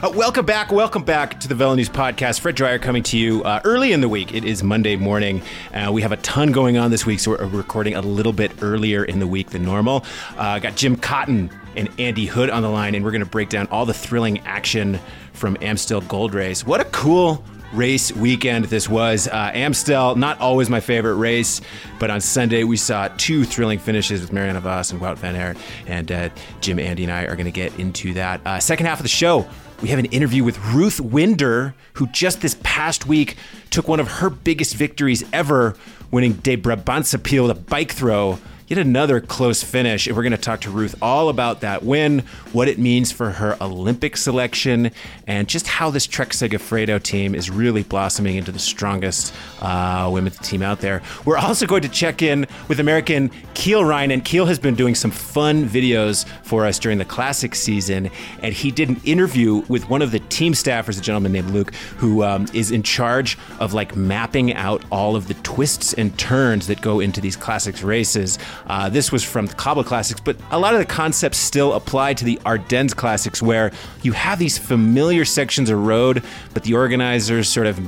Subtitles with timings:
[0.00, 0.70] Uh, welcome back.
[0.70, 2.38] Welcome back to the VeloNews Podcast.
[2.38, 4.32] Fred Dreier coming to you uh, early in the week.
[4.32, 5.42] It is Monday morning.
[5.74, 8.52] Uh, we have a ton going on this week, so we're recording a little bit
[8.62, 10.04] earlier in the week than normal.
[10.36, 13.48] Uh, got Jim Cotton and Andy Hood on the line, and we're going to break
[13.48, 15.00] down all the thrilling action
[15.32, 16.64] from Amstel Gold Race.
[16.64, 19.26] What a cool race weekend this was.
[19.26, 21.60] Uh, Amstel, not always my favorite race,
[21.98, 25.58] but on Sunday we saw two thrilling finishes with Marianne Vos and Wout van Aert,
[25.88, 26.28] and uh,
[26.60, 28.40] Jim, Andy, and I are going to get into that.
[28.46, 29.44] Uh, second half of the show,
[29.80, 33.36] we have an interview with Ruth Winder, who just this past week
[33.70, 35.76] took one of her biggest victories ever,
[36.10, 40.06] winning De Brabantse Pijl, the bike throw yet another close finish.
[40.06, 42.20] And we're going to talk to Ruth all about that win,
[42.52, 44.90] what it means for her Olympic selection,
[45.26, 50.38] and just how this Trek Segafredo team is really blossoming into the strongest uh, women's
[50.38, 51.02] team out there.
[51.24, 54.94] We're also going to check in with American Kiel Reijnen, and Kiel has been doing
[54.94, 58.10] some fun videos for us during the classic season.
[58.42, 61.74] And he did an interview with one of the team staffers, a gentleman named Luke,
[61.96, 66.66] who um, is in charge of like mapping out all of the twists and turns
[66.66, 68.38] that go into these classics races.
[68.66, 72.14] Uh, this was from the Cobble Classics, but a lot of the concepts still apply
[72.14, 76.22] to the Ardennes Classics, where you have these familiar sections of road,
[76.54, 77.78] but the organizers sort of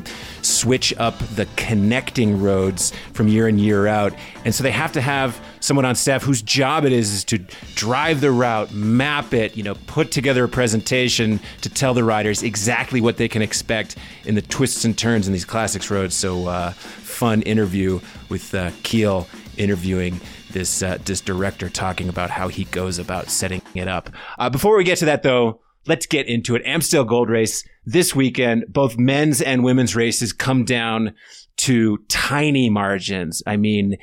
[0.42, 5.00] switch up the connecting roads from year in year out, and so they have to
[5.00, 7.38] have someone on staff whose job it is is to
[7.74, 12.42] drive the route, map it, you know, put together a presentation to tell the riders
[12.42, 16.14] exactly what they can expect in the twists and turns in these classics roads.
[16.14, 19.26] So, uh, fun interview with uh, Kiel
[19.58, 20.20] interviewing
[20.52, 24.10] this uh, this director talking about how he goes about setting it up.
[24.38, 26.62] Uh, before we get to that, though, let's get into it.
[26.64, 28.64] Amstel Gold Race this weekend.
[28.68, 31.14] Both men's and women's races come down
[31.58, 33.42] to tiny margins.
[33.46, 33.96] I mean,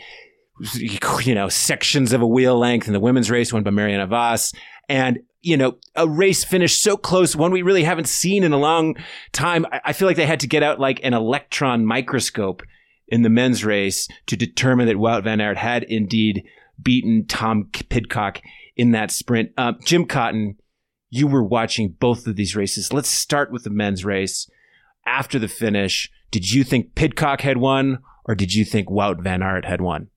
[1.19, 4.53] you know, sections of a wheel length in the women's race won by Marianne Vos.
[4.89, 8.57] And you know, a race finished so close, one we really haven't seen in a
[8.57, 8.95] long
[9.31, 9.65] time.
[9.71, 12.63] I feel like they had to get out like an electron microscope
[13.07, 16.43] in the men's race to determine that Wout van Aert had indeed
[16.81, 18.41] beaten Tom Pidcock
[18.75, 19.51] in that sprint.
[19.57, 20.57] Uh, Jim Cotton,
[21.09, 22.93] you were watching both of these races.
[22.93, 24.49] Let's start with the men's race.
[25.05, 29.41] After the finish, did you think Pidcock had won, or did you think Wout van
[29.41, 30.09] Aert had won?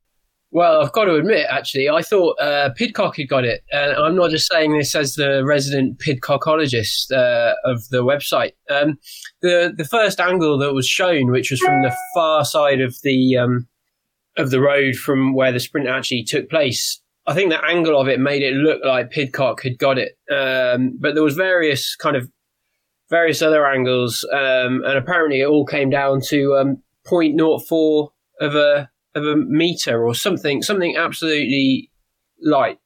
[0.53, 3.62] Well, I've got to admit, actually, I thought uh, Pidcock had got it.
[3.71, 8.53] And I'm not just saying this as the resident Pidcockologist uh, of the website.
[8.69, 8.99] Um,
[9.43, 13.37] the the first angle that was shown, which was from the far side of the
[13.37, 13.69] um,
[14.37, 18.09] of the road from where the sprint actually took place, I think the angle of
[18.09, 20.19] it made it look like Pidcock had got it.
[20.32, 22.28] Um, but there was various kind of
[23.09, 28.09] various other angles, um, and apparently it all came down to um, 0.04
[28.41, 31.91] of a of a meter or something, something absolutely
[32.43, 32.78] light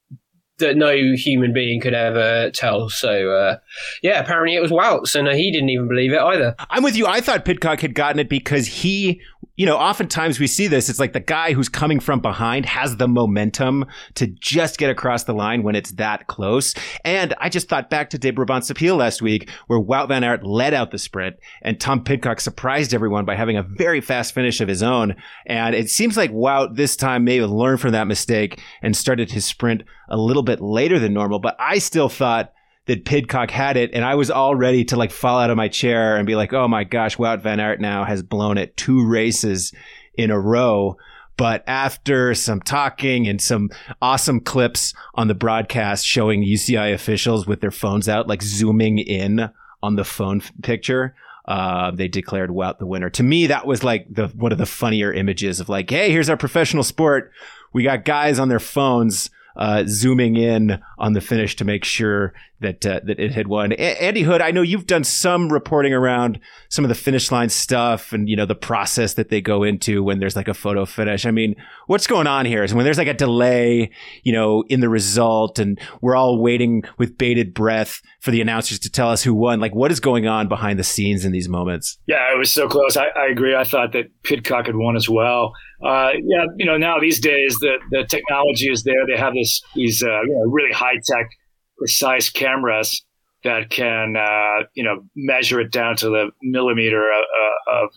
[0.57, 2.89] that no human being could ever tell.
[2.89, 3.57] So, uh,
[4.01, 6.55] yeah, apparently it was Wout's, and he didn't even believe it either.
[6.69, 7.05] I'm with you.
[7.07, 9.21] I thought Pidcock had gotten it because he
[9.55, 10.89] you know, oftentimes we see this.
[10.89, 13.85] It's like the guy who's coming from behind has the momentum
[14.15, 16.73] to just get across the line when it's that close.
[17.03, 20.45] And I just thought back to De Brabantse Pijl last week where Wout van Aert
[20.45, 24.59] led out the sprint and Tom Pidcock surprised everyone by having a very fast finish
[24.59, 25.15] of his own.
[25.45, 29.31] And it seems like Wout this time may have learned from that mistake and started
[29.31, 31.39] his sprint a little bit later than normal.
[31.39, 32.51] But I still thought
[32.85, 35.67] that Pidcock had it, and I was all ready to like fall out of my
[35.67, 39.05] chair and be like, "Oh my gosh, Wout van Aert now has blown it two
[39.05, 39.73] races
[40.15, 40.97] in a row."
[41.37, 43.69] But after some talking and some
[44.01, 49.49] awesome clips on the broadcast showing UCI officials with their phones out, like zooming in
[49.83, 51.13] on the phone picture,
[51.45, 53.09] uh, they declared Wout the winner.
[53.09, 56.29] To me, that was like the one of the funnier images of like, hey, here's
[56.29, 57.31] our professional sport.
[57.73, 62.33] We got guys on their phones uh, zooming in on the finish to make sure
[62.61, 63.73] that uh, that it had won.
[63.73, 66.39] A- Andy Hood, I know you've done some reporting around
[66.69, 70.03] some of the finish line stuff and you know the process that they go into
[70.03, 71.25] when there's like a photo finish.
[71.25, 71.55] I mean,
[71.87, 73.91] what's going on here is when there's like a delay,
[74.23, 78.79] you know, in the result, and we're all waiting with bated breath for the announcers
[78.79, 79.59] to tell us who won.
[79.59, 81.97] Like, what is going on behind the scenes in these moments?
[82.07, 82.95] Yeah, it was so close.
[82.97, 83.55] I, I agree.
[83.55, 85.53] I thought that Pidcock had won as well.
[85.83, 89.05] Uh, yeah, you know, now these days the, the technology is there.
[89.07, 91.29] They have this these uh, you know, really high tech,
[91.77, 93.03] precise cameras
[93.43, 97.89] that can uh, you know measure it down to the millimeter of,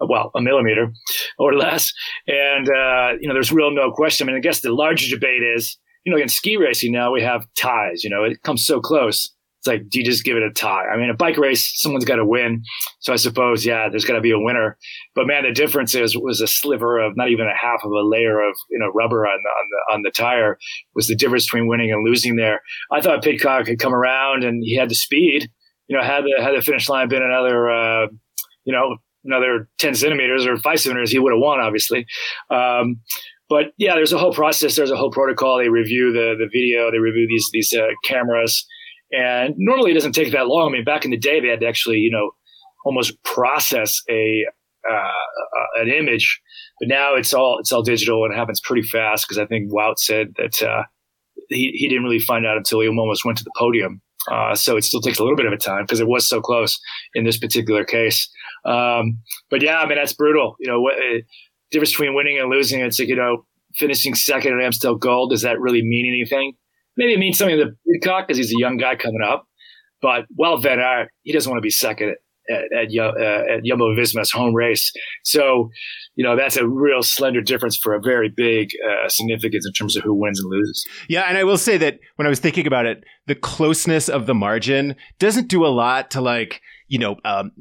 [0.00, 0.92] of well, a millimeter
[1.38, 1.92] or less.
[2.26, 4.26] And uh, you know, there's real no question.
[4.26, 7.22] I mean, I guess the larger debate is, you know, in ski racing now we
[7.22, 8.04] have ties.
[8.04, 9.30] You know, it comes so close
[9.66, 10.86] it's like, do you just give it a tie?
[10.86, 12.62] I mean, a bike race, someone's got to win.
[13.00, 14.78] So I suppose, yeah, there's got to be a winner.
[15.14, 18.02] But man, the difference is was a sliver of not even a half of a
[18.02, 20.58] layer of you know rubber on the on the on the tire
[20.94, 22.60] was the difference between winning and losing there.
[22.92, 25.50] I thought Pidcock had come around and he had the speed.
[25.88, 28.06] you know, had the had the finish line been another, uh,
[28.64, 32.06] you know, another ten centimeters or five centimeters, he would have won, obviously.
[32.50, 33.00] Um,
[33.48, 34.74] but yeah, there's a whole process.
[34.74, 35.58] There's a whole protocol.
[35.58, 36.90] They review the the video.
[36.90, 38.66] They review these these uh, cameras,
[39.12, 40.68] and normally it doesn't take that long.
[40.68, 42.30] I mean, back in the day, they had to actually, you know,
[42.84, 44.44] almost process a
[44.88, 46.40] uh, an image,
[46.80, 49.26] but now it's all it's all digital and it happens pretty fast.
[49.26, 50.84] Because I think Wout said that uh,
[51.48, 54.00] he he didn't really find out until he almost went to the podium.
[54.30, 56.40] Uh, so it still takes a little bit of a time because it was so
[56.40, 56.80] close
[57.14, 58.28] in this particular case.
[58.64, 59.20] Um,
[59.50, 60.56] but yeah, I mean that's brutal.
[60.58, 61.20] You know, what, uh,
[61.70, 62.80] difference between winning and losing.
[62.80, 65.30] It's like you know, finishing second at Amstel Gold.
[65.30, 66.54] Does that really mean anything?
[66.96, 69.46] Maybe it means something to Pidcock because he's a young guy coming up.
[70.02, 72.16] But well, Van Aert, he doesn't want to be second
[72.48, 74.92] at, at, uh, at Jumbo Visma's home race.
[75.24, 75.70] So,
[76.14, 79.96] you know, that's a real slender difference for a very big uh, significance in terms
[79.96, 80.86] of who wins and loses.
[81.08, 81.22] Yeah.
[81.22, 84.34] And I will say that when I was thinking about it, the closeness of the
[84.34, 87.52] margin doesn't do a lot to like, you know, um,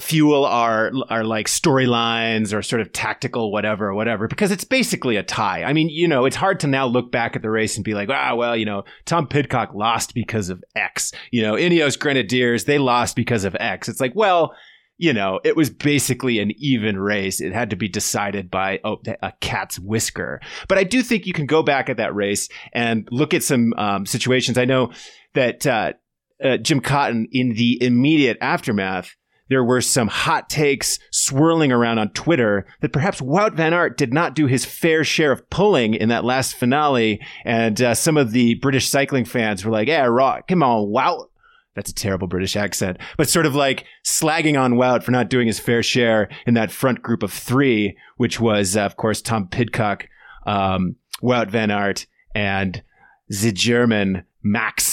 [0.00, 5.22] fuel our our like storylines or sort of tactical whatever whatever because it's basically a
[5.22, 5.62] tie.
[5.62, 7.94] I mean, you know, it's hard to now look back at the race and be
[7.94, 11.12] like, ah, well, you know, Tom Pidcock lost because of X.
[11.30, 13.88] You know, Ineos Grenadiers they lost because of X.
[13.88, 14.54] It's like, well,
[14.98, 17.40] you know, it was basically an even race.
[17.40, 20.40] It had to be decided by oh, a cat's whisker.
[20.68, 23.72] But I do think you can go back at that race and look at some
[23.76, 24.58] um, situations.
[24.58, 24.92] I know
[25.34, 25.92] that uh,
[26.42, 29.14] uh, Jim Cotton in the immediate aftermath
[29.48, 34.12] there were some hot takes swirling around on Twitter that perhaps Wout Van Aert did
[34.12, 37.20] not do his fair share of pulling in that last finale.
[37.44, 41.28] And uh, some of the British cycling fans were like, yeah, rock, come on, Wout.
[41.74, 45.46] That's a terrible British accent, but sort of like slagging on Wout for not doing
[45.46, 49.46] his fair share in that front group of three, which was, uh, of course, Tom
[49.48, 50.08] Pidcock,
[50.46, 52.82] um, Wout Van Aert, and
[53.28, 54.85] the German Max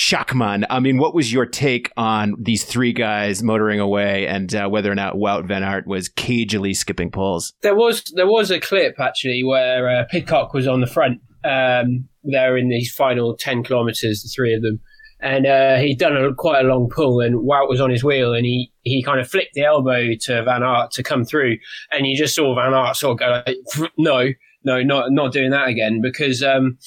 [0.00, 0.64] Schachmann.
[0.70, 4.90] I mean, what was your take on these three guys motoring away, and uh, whether
[4.90, 7.52] or not Wout Van Aert was cagily skipping poles?
[7.60, 12.08] There was there was a clip actually where uh, Pidcock was on the front um,
[12.24, 14.80] there in these final ten kilometres, the three of them,
[15.20, 18.32] and uh, he'd done a, quite a long pull, and Wout was on his wheel,
[18.32, 21.58] and he he kind of flicked the elbow to Van Aert to come through,
[21.92, 24.30] and you just saw Van Aert sort of go like, no
[24.64, 26.78] no, not not doing that again because um,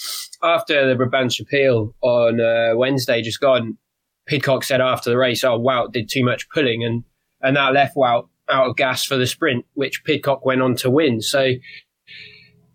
[0.41, 3.77] after the Brabantse Pijl on uh, Wednesday just gone,
[4.27, 7.03] Pidcock said after the race, "Oh, Wout did too much pulling," and
[7.41, 10.89] and that left Wout out of gas for the sprint, which Pidcock went on to
[10.89, 11.21] win.
[11.21, 11.53] So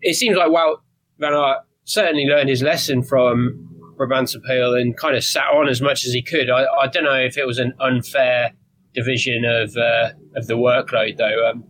[0.01, 0.79] it seems like Wout
[1.19, 5.81] Van Aert certainly learned his lesson from Brabantse Pijl and kind of sat on as
[5.81, 6.51] much as he could.
[6.51, 8.53] I, I don't know if it was an unfair
[8.95, 11.49] division of uh, of the workload, though.
[11.49, 11.65] Um,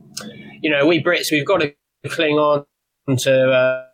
[0.62, 1.74] you know, we Brits, we've got to
[2.08, 2.64] cling on
[3.16, 3.84] to uh,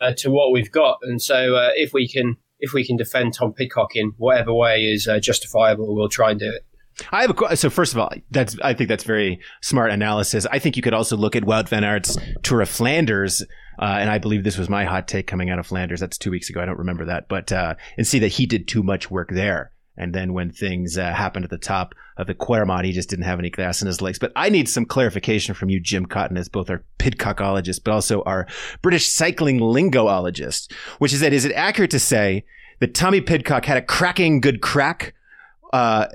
[0.00, 0.98] uh, to what we've got.
[1.02, 4.82] And so uh, if we can if we can defend Tom Pidcock in whatever way
[4.82, 6.64] is uh, justifiable, we'll try and do it.
[7.12, 10.46] I have a so first of all, that's I think that's very smart analysis.
[10.50, 13.42] I think you could also look at Wout van Aert's Tour of Flanders,
[13.78, 16.00] uh, and I believe this was my hot take coming out of Flanders.
[16.00, 16.62] That's two weeks ago.
[16.62, 19.72] I don't remember that, but uh, and see that he did too much work there.
[19.96, 23.24] And then when things uh, happened at the top of the Kwaremont, he just didn't
[23.24, 24.18] have any gas in his legs.
[24.18, 28.22] But I need some clarification from you, Jim Cotton, as both our pidcockologist, but also
[28.22, 28.46] our
[28.82, 32.44] British cycling lingoologist, which is that is it accurate to say
[32.80, 35.14] that Tommy Pidcock had a cracking good crack?
[35.72, 36.06] Uh,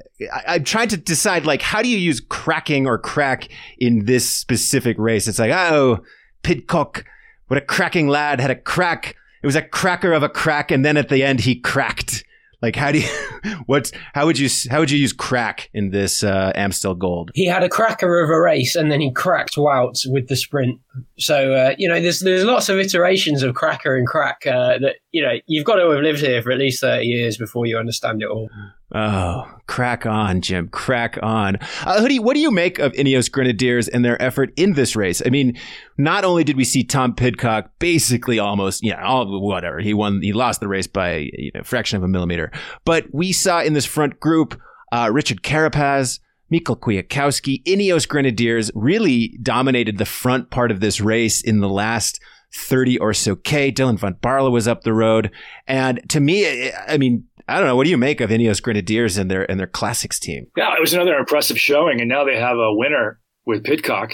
[0.47, 4.29] I, am trying to decide, like, how do you use cracking or crack in this
[4.29, 5.27] specific race?
[5.27, 6.03] It's like, oh,
[6.43, 7.05] Pidcock,
[7.47, 9.15] what a cracking lad, had a crack.
[9.43, 12.23] It was a cracker of a crack, and then at the end he cracked.
[12.61, 13.07] Like, how do you,
[13.65, 17.31] what's, how would you, how would you use crack in this uh, Amstel Gold?
[17.33, 20.79] He had a cracker of a race and then he cracked Wout with the sprint.
[21.17, 24.95] So, uh, you know, there's, there's lots of iterations of cracker and crack uh, that,
[25.11, 27.77] you know, you've got to have lived here for at least 30 years before you
[27.77, 28.49] understand it all.
[28.93, 30.67] Oh, crack on, Jim.
[30.67, 31.57] Crack on.
[31.85, 35.21] Uh, Hoodie, what do you make of Ineos Grenadiers and their effort in this race?
[35.25, 35.57] I mean,
[35.97, 39.79] not only did we see Tom Pidcock basically almost, yeah, all, whatever.
[39.79, 42.51] He won, he lost the race by you know, a fraction of a millimeter.
[42.83, 44.59] But we saw in this front group,
[44.91, 46.19] uh, Richard Carapaz,
[46.49, 52.19] Mikel Kwiatkowski, Ineos Grenadiers really dominated the front part of this race in the last
[52.53, 53.71] 30 or so K.
[53.71, 55.31] Dylan van Baarle was up the road.
[55.67, 57.75] And to me, I mean, I don't know.
[57.75, 60.47] What do you make of Ineos Grenadiers and their and their classics team?
[60.55, 64.13] Yeah, it was another impressive showing, and now they have a winner with Pidcock,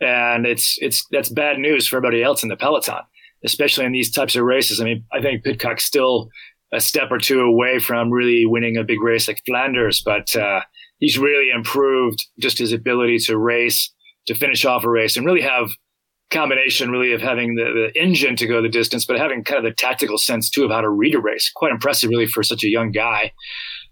[0.00, 3.02] and it's it's that's bad news for everybody else in the peloton,
[3.44, 4.80] especially in these types of races.
[4.80, 6.28] I mean, I think Pidcock's still
[6.72, 10.60] a step or two away from really winning a big race like Flanders, but uh,
[10.98, 13.92] he's really improved just his ability to race,
[14.28, 15.68] to finish off a race, and really have
[16.30, 19.64] combination really of having the, the engine to go the distance, but having kind of
[19.64, 21.50] the tactical sense too of how to read a race.
[21.54, 23.32] Quite impressive, really, for such a young guy.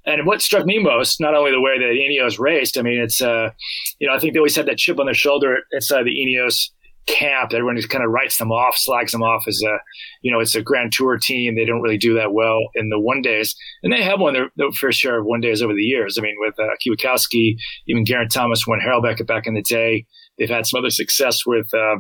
[0.05, 3.21] And what struck me most, not only the way that Ineos raced, I mean, it's,
[3.21, 3.51] uh,
[3.99, 6.71] you know, I think they always had that chip on their shoulder inside the Ineos
[7.07, 7.53] camp.
[7.53, 9.79] Everyone just kind of writes them off, slags them off as a,
[10.23, 11.57] you know, it's a Grand Tour team.
[11.57, 13.57] They don't really do that well in the one days.
[13.83, 16.19] And they have won their, their fair share of one days over the years.
[16.19, 17.57] I mean, with uh, Kwiatkowski,
[17.89, 20.07] even Geraint Thomas won Harelbeke back in the day.
[20.39, 21.97] They've had some other success with uh,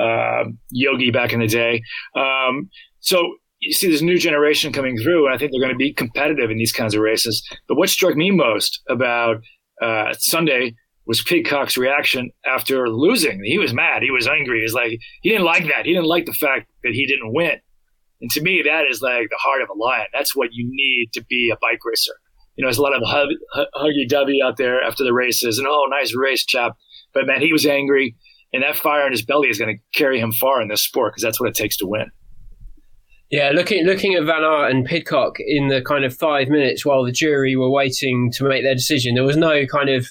[0.00, 1.82] uh, Yogi back in the day.
[2.16, 2.68] Um,
[3.00, 5.92] so you see this new generation coming through, and I think they're going to be
[5.92, 7.42] competitive in these kinds of races.
[7.68, 9.36] But what struck me most about
[9.82, 10.74] uh, Sunday
[11.06, 13.42] was Pidcock's reaction after losing.
[13.44, 14.02] He was mad.
[14.02, 14.62] He was angry.
[14.62, 15.84] He's like he didn't like that.
[15.84, 17.60] He didn't like the fact that he didn't win.
[18.20, 20.06] And to me, that is like the heart of a lion.
[20.12, 22.14] That's what you need to be a bike racer.
[22.56, 25.86] You know, there's a lot of huggy dovey out there after the races, and oh,
[25.90, 26.76] nice race, chap.
[27.12, 28.16] But man, he was angry,
[28.54, 31.12] and that fire in his belly is going to carry him far in this sport
[31.12, 32.10] because that's what it takes to win.
[33.30, 37.04] Yeah, looking looking at Van Aert and Pidcock in the kind of five minutes while
[37.04, 40.06] the jury were waiting to make their decision, there was no kind of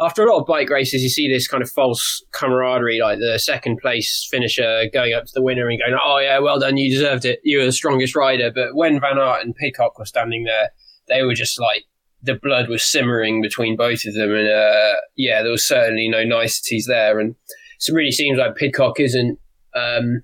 [0.00, 3.38] after a lot of bike races, you see this kind of false camaraderie, like the
[3.38, 6.90] second place finisher going up to the winner and going, "Oh yeah, well done, you
[6.90, 7.38] deserved it.
[7.44, 10.70] You were the strongest rider." But when Van Aert and Pidcock were standing there,
[11.06, 11.84] they were just like
[12.24, 16.24] the blood was simmering between both of them, and uh, yeah, there was certainly no
[16.24, 17.20] niceties there.
[17.20, 17.36] And
[17.80, 19.38] it really seems like Pidcock isn't.
[19.74, 20.22] Um,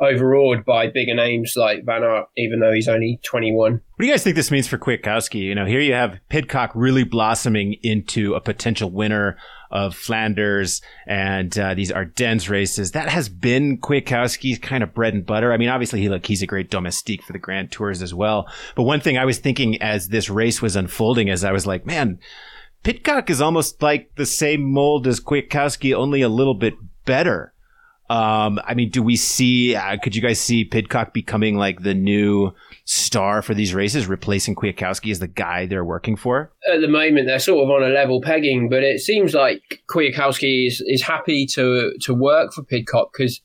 [0.00, 3.72] overawed by bigger names like Van Aert, even though he's only 21.
[3.72, 5.40] What do you guys think this means for Kwiatkowski?
[5.40, 9.36] You know, here you have Pidcock really blossoming into a potential winner
[9.70, 12.92] of Flanders and uh, these Ardennes races.
[12.92, 15.52] That has been Kwiatkowski's kind of bread and butter.
[15.52, 18.48] I mean, obviously, he look he's a great domestique for the Grand Tours as well.
[18.74, 21.86] But one thing I was thinking as this race was unfolding, as I was like,
[21.86, 22.18] man,
[22.82, 26.74] Pidcock is almost like the same mold as Kwiatkowski, only a little bit
[27.04, 27.52] better.
[28.10, 29.74] Um, I mean, do we see?
[29.74, 32.52] Uh, could you guys see Pidcock becoming like the new
[32.84, 36.52] star for these races, replacing Kwiatkowski as the guy they're working for?
[36.70, 40.66] At the moment, they're sort of on a level pegging, but it seems like Kwiatkowski
[40.66, 43.40] is, is happy to to work for Pidcock because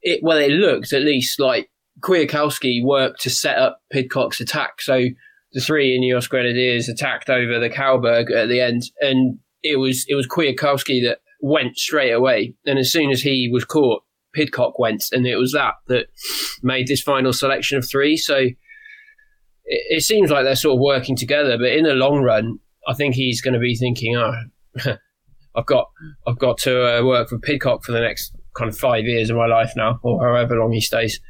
[0.00, 1.68] it well, it looks at least like
[2.00, 4.80] Kwiatkowski worked to set up Pidcock's attack.
[4.80, 5.08] So
[5.52, 10.14] the three Ineos Grenadiers attacked over the Cauberg at the end, and it was it
[10.14, 12.54] was Kwiatkowski that went straight away.
[12.66, 14.02] And as soon as he was caught,
[14.34, 16.06] Pidcock went, and it was that that
[16.62, 18.16] made this final selection of three.
[18.16, 18.56] So it,
[19.64, 23.14] it seems like they're sort of working together, but in the long run, I think
[23.14, 24.34] he's going to be thinking, "Oh,
[25.56, 25.88] I've got
[26.26, 29.36] I've got to uh, work for Pidcock for the next kind of five years of
[29.36, 31.20] my life now, or however long he stays."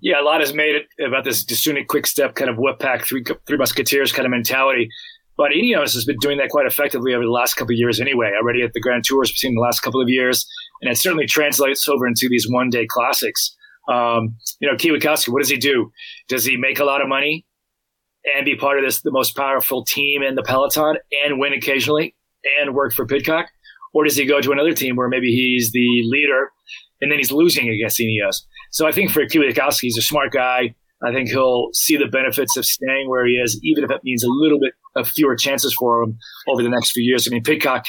[0.00, 3.56] Yeah, a lot has made it about this Deceuninck-Quick-Step kind of whip pack three three
[3.56, 4.88] musketeers kind of mentality.
[5.36, 8.32] But Ineos has been doing that quite effectively over the last couple of years anyway.
[8.38, 10.46] Already at the Grand Tours, we've seen the last couple of years,
[10.80, 13.56] and it certainly translates over into these one day classics.
[13.90, 15.90] Um, you know, Kwiatkowski, what does he do?
[16.28, 17.46] Does he make a lot of money
[18.36, 22.14] and be part of this, the most powerful team in the peloton and win occasionally
[22.60, 23.46] and work for Pidcock?
[23.94, 26.50] Or does he go to another team where maybe he's the leader
[27.00, 28.42] and then he's losing against Ineos?
[28.72, 30.74] So I think for Kwiatkowski, he's a smart guy.
[31.04, 34.24] I think he'll see the benefits of staying where he is, even if it means
[34.24, 37.26] a little bit of fewer chances for him over the next few years.
[37.26, 37.84] I mean, Pidcock,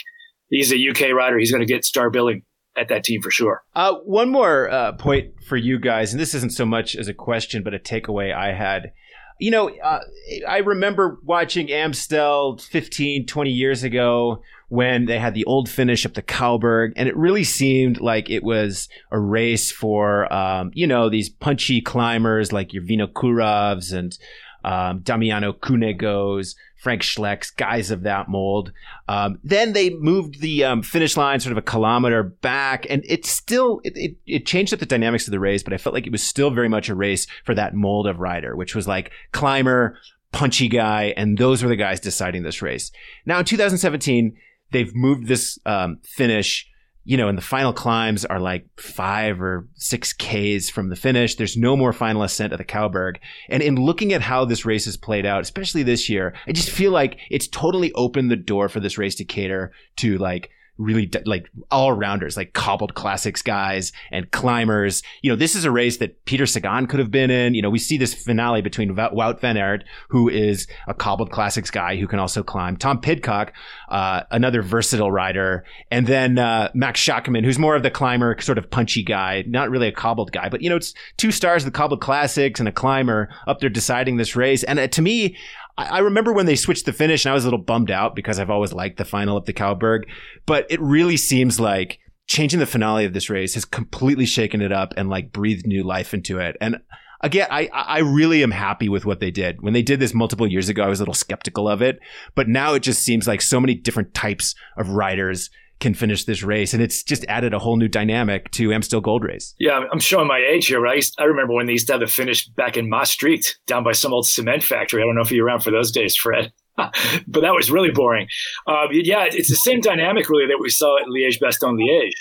[0.50, 1.38] he's a UK rider.
[1.38, 2.44] He's going to get star billing
[2.76, 3.64] at that team for sure.
[3.76, 7.14] Uh, one more uh, point for you guys, and this isn't so much as a
[7.14, 8.94] question, but a takeaway I had.
[9.44, 10.00] You know, uh,
[10.48, 16.14] I remember watching Amstel 15, 20 years ago when they had the old finish up
[16.14, 21.10] the Cauberg, and it really seemed like it was a race for, um, you know,
[21.10, 24.18] these punchy climbers like your Vinokurovs and
[24.64, 28.74] um, Damiano Cunegos, Frank Schlecks, guys of that mold.
[29.08, 33.26] Um, then they moved the um, finish line sort of a kilometer back, and it
[33.26, 36.06] still it, it, it, changed up the dynamics of the race, but I felt like
[36.06, 39.12] it was still very much a race for that mold of rider, which was like
[39.32, 39.98] climber,
[40.34, 42.92] punchy guy, and those were the guys deciding this race.
[43.26, 44.36] Now in 2017,
[44.72, 46.70] they've moved this um, finish
[47.06, 51.36] you know, and the final climbs are like five or six Ks from the finish.
[51.36, 53.18] There's no more final ascent at the Cauberg.
[53.50, 56.70] And in looking at how this race has played out, especially this year, I just
[56.70, 61.10] feel like it's totally opened the door for this race to cater to like really
[61.26, 65.04] like all rounders, like cobbled classics guys and climbers.
[65.22, 67.54] You know, this is a race that Peter Sagan could have been in.
[67.54, 71.70] You know, we see this finale between Wout van Aert, who is a cobbled classics
[71.70, 73.54] guy who can also climb, Tom Pidcock,
[73.90, 78.58] uh, another versatile rider, and then uh, Max Schachmann, who's more of the climber, sort
[78.58, 81.72] of punchy guy, not really a cobbled guy, but you know, it's two stars of
[81.72, 84.64] the cobbled classics and a climber up there deciding this race.
[84.64, 85.38] And uh, to me,
[85.78, 88.40] I remember when they switched the finish and I was a little bummed out because
[88.40, 90.04] I've always liked the final of the Cauberg.
[90.46, 94.72] but it really seems like changing the finale of this race has completely shaken it
[94.72, 96.56] up and like breathed new life into it.
[96.62, 96.78] And
[97.22, 99.62] again, I I really am happy with what they did.
[99.62, 102.00] When they did this multiple years ago, I was a little skeptical of it,
[102.36, 105.50] but now it just seems like so many different types of riders
[105.80, 109.24] can finish this race, and it's just added a whole new dynamic to Amstel Gold
[109.24, 109.54] Race.
[109.60, 111.06] Yeah, I'm showing my age here, right?
[111.20, 114.14] I remember when they used to have the finish back in Maastricht, down by some
[114.14, 115.02] old cement factory.
[115.02, 116.52] I don't know if you were around for those days, Fred.
[116.76, 118.28] but that was really boring.
[118.66, 122.12] Um, yeah, it's the same dynamic really that we saw at Liège Bastogne Liège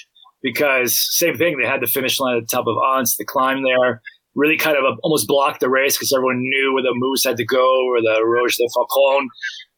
[0.43, 1.59] because same thing.
[1.59, 4.03] They had the finish line at the top of Ans, the climb there
[4.35, 7.45] really kind of almost blocked the race because everyone knew where the moose had to
[7.45, 9.29] go or the Roche de Faucon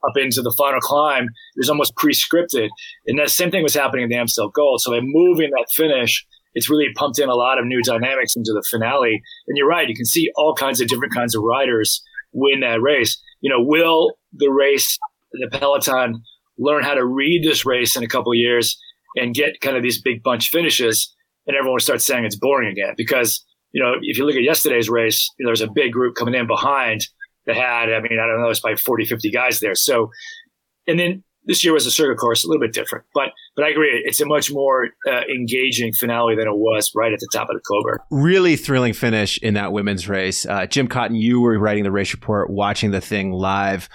[0.08, 1.24] up into the final climb.
[1.24, 2.68] It was almost pre-scripted.
[3.06, 4.80] And that same thing was happening in the Amstel Gold.
[4.80, 8.52] So by moving that finish, it's really pumped in a lot of new dynamics into
[8.52, 9.20] the finale.
[9.48, 12.80] And you're right, you can see all kinds of different kinds of riders win that
[12.80, 13.20] race.
[13.40, 14.98] You know, will the race,
[15.32, 16.22] the peloton,
[16.58, 18.78] learn how to read this race in a couple years
[19.16, 21.12] and get kind of these big bunch finishes?
[21.46, 23.44] And everyone starts saying it's boring again because
[23.74, 26.34] you know, if you look at yesterday's race, you know, there's a big group coming
[26.34, 27.00] in behind
[27.46, 29.74] that had, I mean, I don't know, it's probably 40, 50 guys there.
[29.74, 30.10] So,
[30.86, 33.68] and then this year was a circuit course, a little bit different, but but I
[33.68, 37.48] agree, it's a much more uh, engaging finale than it was right at the top
[37.50, 37.98] of the Cauberg.
[38.10, 40.44] Really thrilling finish in that women's race.
[40.44, 43.88] Uh, Jim Cotton, you were writing the race report, watching the thing live.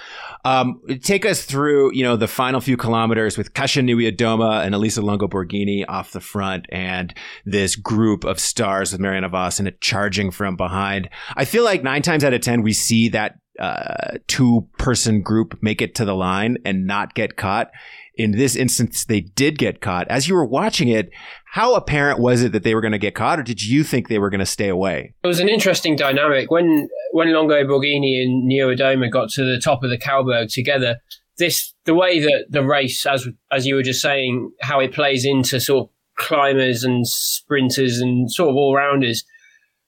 [0.46, 5.02] Um, take us through, you know, the final few kilometers with Kasia Niewiadoma and Elisa
[5.02, 7.14] Longo Borghini off the front, and
[7.46, 11.10] this group of stars with Marianne Vos and charging from behind.
[11.36, 15.58] I feel like nine times out of ten we see that uh, two person group
[15.62, 17.72] make it to the line and not get caught.
[18.16, 20.08] In this instance, they did get caught.
[20.10, 21.10] As you were watching it,
[21.46, 24.08] how apparent was it that they were going to get caught, or did you think
[24.08, 25.14] they were going to stay away?
[25.24, 29.84] It was an interesting dynamic when when Longo Borghini and Niewiadoma got to the top
[29.84, 30.98] of the Cauberg together.
[31.38, 35.26] This the way that the race, as as you were just saying, how it plays
[35.26, 39.24] into sort of climbers and sprinters and sort of all rounders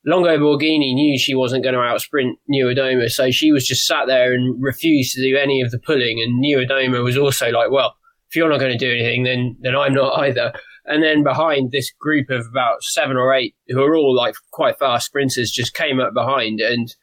[0.05, 4.34] Longo Borghini knew she wasn't going to outsprint Niewiadoma, so she was just sat there
[4.34, 6.22] and refused to do any of the pulling.
[6.22, 7.96] And Niewiadoma was also like, "Well,
[8.29, 10.53] if you're not going to do anything, then then I'm not either."
[10.85, 14.79] And then behind this group of about seven or eight, who are all like quite
[14.79, 16.59] fast sprinters, just came up behind.
[16.59, 16.94] And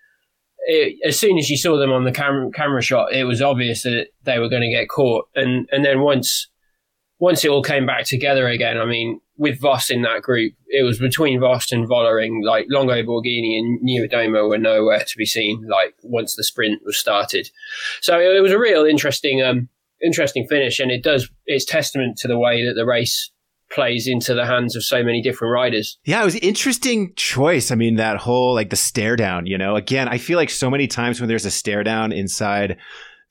[0.67, 3.85] it, as soon as you saw them on the camera camera shot, it was obvious
[3.85, 5.29] that they were going to get caught.
[5.37, 6.49] And and then once
[7.21, 10.85] once it all came back together again, I mean, with Vos in that group, it
[10.85, 15.65] was between Vos and Vollering, like Longo Borghini and Niewiadoma were nowhere to be seen,
[15.71, 17.49] like once the sprint was started.
[18.01, 19.69] So it was a real interesting, um,
[20.05, 23.31] interesting finish, and it does, it's testament to the way that the race
[23.71, 25.99] plays into the hands of so many different riders.
[26.05, 27.71] Yeah, it was interesting choice.
[27.71, 30.69] I mean, that whole, like the stare down, you know, again, I feel like so
[30.69, 32.79] many times when there's a stare down inside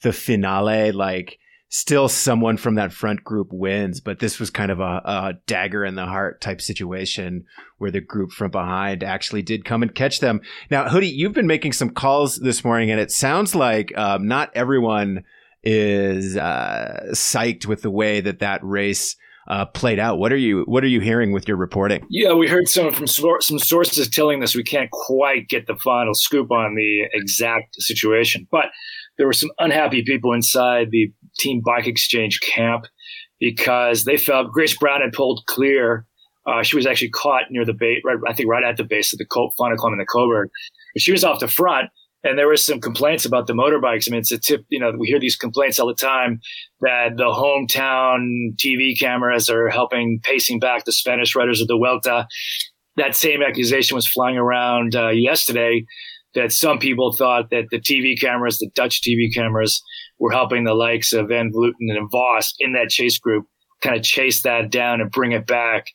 [0.04, 1.40] the finale, like,
[1.70, 5.84] still someone from that front group wins, but this was kind of a, a, dagger
[5.84, 7.46] in the heart type situation
[7.78, 10.42] where the group from behind actually did come and catch them.
[10.72, 14.52] Now, Hoodie, you've been making some calls this morning, and it sounds like um, not
[14.56, 15.26] everyone
[15.64, 19.16] is uh, psyched with the way that that race.
[19.50, 20.20] Uh, played out.
[20.20, 22.06] What are you What are you hearing with your reporting?
[22.10, 26.14] Yeah, we heard some from some sources telling us we can't quite get the final
[26.14, 28.66] scoop on the exact situation, but
[29.18, 32.86] there were some unhappy people inside the Team Bike Exchange camp
[33.40, 36.06] because they felt Grace Brown had pulled clear.
[36.46, 39.14] Uh, she was actually caught near the base, right, I think right at the base
[39.14, 40.48] of the Co- final climb in the Cauberg.
[40.94, 41.90] But she was off the front,
[42.24, 44.08] and there was some complaints about the motorbikes.
[44.08, 46.40] I mean, it's a tip, you know, we hear these complaints all the time
[46.82, 52.28] that the hometown TV cameras are helping pacing back the Spanish riders of the Vuelta.
[52.96, 55.86] That same accusation was flying around uh, yesterday
[56.34, 59.82] that some people thought that the TV cameras, the Dutch TV cameras,
[60.20, 63.46] were helping the likes of Van Vleuten and Vos in that chase group
[63.82, 65.88] kind of chase that down and bring it back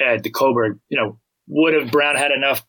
[0.00, 0.78] at the Cauberg.
[0.88, 2.64] You know, would have Brown had enough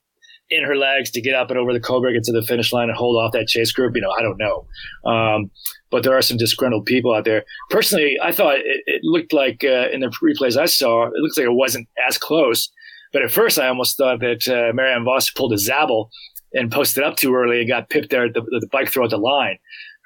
[0.50, 2.90] in her legs to get up and over the Cauberg and to the finish line
[2.90, 3.96] and hold off that chase group?
[3.96, 5.10] You know, I don't know.
[5.10, 5.52] Um,
[5.90, 7.44] but there are some disgruntled people out there.
[7.70, 11.38] Personally, I thought it, it looked like uh, in the replays I saw, it looks
[11.38, 12.70] like it wasn't as close.
[13.14, 16.10] But at first, I almost thought that uh, Marianne Vos pulled a Zabel
[16.54, 19.10] and posted up too early and got pipped there at the, the bike throw at
[19.10, 19.58] the line.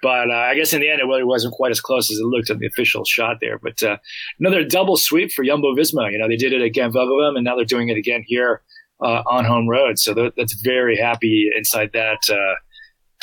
[0.02, 2.26] But uh, I guess in the end, it really wasn't quite as close as it
[2.26, 3.60] looked at the official shot there.
[3.60, 3.98] But uh,
[4.40, 6.12] another double sweep for Jumbo Visma.
[6.12, 8.62] You know, they did it again, Wevelgem, and now they're doing it again here
[9.02, 9.98] uh, on home road.
[9.98, 12.56] So that's very happy inside that uh,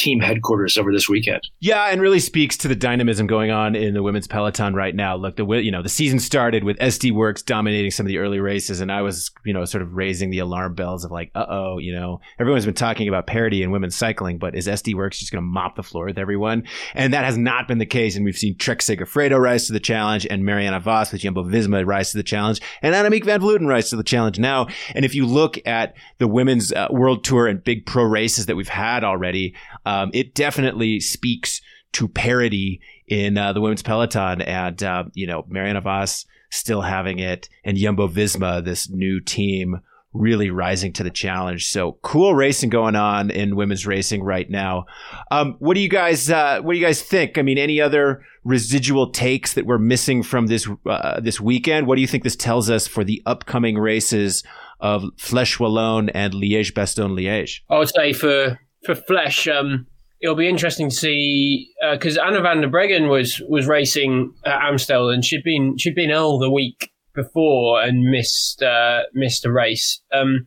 [0.03, 1.41] team headquarters over this weekend.
[1.61, 5.17] Yeah, and really speaks to the dynamism going on in the women's peloton right now.
[5.17, 8.41] Look, the you know the season started with SD Worx dominating some of the early
[8.41, 11.47] races, and I was you know sort of raising the alarm bells of like, uh
[11.49, 15.19] oh, you know, everyone's been talking about parity in women's cycling, but is SD Worx
[15.19, 16.65] just going to mop the floor with everyone?
[16.95, 18.17] And that has not been the case.
[18.17, 21.87] And we've seen Trek Segafredo rise to the challenge, and Marianne Vos with Jumbo Visma
[21.87, 24.67] rise to the challenge, and Annemiek van Vleuten rise to the challenge now.
[24.95, 28.57] And if you look at the women's uh, world tour and big pro races that
[28.57, 29.55] we've had already,
[29.93, 31.61] um, it definitely speaks
[31.93, 34.41] to parity in uh, the women's peloton.
[34.41, 39.81] And, uh, you know, Marianne Vos still having it and Jumbo Visma, this new team,
[40.15, 41.67] really rising to the challenge.
[41.67, 44.85] So cool racing going on in women's racing right now.
[45.31, 47.39] Um, what do you guys, uh, what do you guys think?
[47.39, 51.87] I mean, any other residual takes that we're missing from this, uh, this weekend?
[51.87, 54.43] What do you think this tells us for the upcoming races
[54.81, 57.61] of Flèche Wallonne and Liège-Bastogne-Liège?
[57.71, 59.87] I would say for, for Flèche, um,
[60.21, 64.61] it'll be interesting to see because uh, Anna van der Breggen was was racing at
[64.63, 69.53] Amstel and she'd been she'd been ill the week before and missed uh, missed a
[69.53, 70.01] race.
[70.13, 70.47] Um,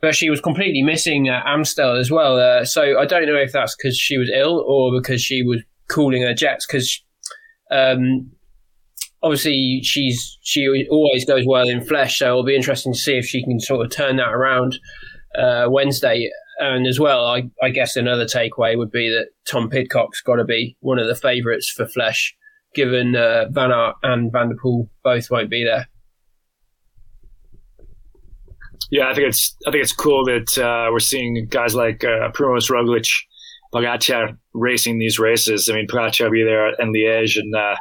[0.00, 2.38] but she was completely missing uh, Amstel as well.
[2.38, 5.62] Uh, so I don't know if that's because she was ill or because she was
[5.88, 6.66] cooling her jets.
[6.66, 7.02] Because
[7.70, 8.30] um,
[9.22, 13.26] obviously she's she always goes well in Flèche, so it'll be interesting to see if
[13.26, 14.78] she can sort of turn that around
[15.38, 16.30] uh, Wednesday.
[16.58, 20.44] And as well, I, I, guess another takeaway would be that Tom Pidcock's got to
[20.44, 22.32] be one of the favourites for Flèche,
[22.74, 25.86] given uh, Van Aert and Van der Poel both won't be there.
[28.90, 32.30] Yeah, I think it's I think it's cool that uh, we're seeing guys like uh,
[32.30, 33.10] Primoz Roglic,
[33.74, 35.68] Pogacar racing these races.
[35.70, 37.76] I mean, Pogacar will be there in Liège, and uh,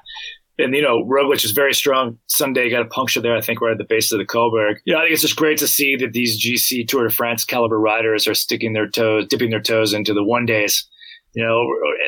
[0.57, 2.17] and you know Roglic is very strong.
[2.27, 4.77] Sunday got a puncture there, I think, right at the base of the Cauberg.
[4.85, 7.43] You know, I think it's just great to see that these GC Tour de France
[7.43, 10.87] caliber riders are sticking their toes, dipping their toes into the one days.
[11.33, 11.67] You know,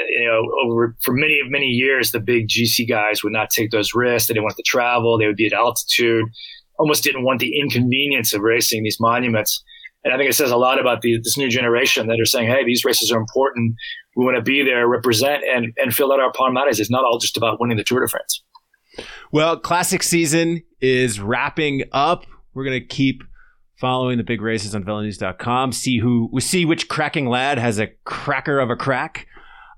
[0.09, 3.93] you know, over for many many years, the big GC guys would not take those
[3.93, 4.27] risks.
[4.27, 5.17] They didn't want to travel.
[5.17, 6.25] They would be at altitude.
[6.79, 9.63] Almost didn't want the inconvenience of racing these monuments.
[10.03, 12.47] And I think it says a lot about the, this new generation that are saying,
[12.47, 13.75] "Hey, these races are important
[14.17, 16.79] we want to be there, represent, and and fill out our palmares.
[16.79, 18.43] It's not all just about winning the Tour de France.
[19.31, 22.25] Well, classic season is wrapping up.
[22.53, 23.23] We're gonna keep
[23.75, 25.71] following the big races on VeloNews.com.
[25.71, 29.27] See who we see which cracking lad has a cracker of a crack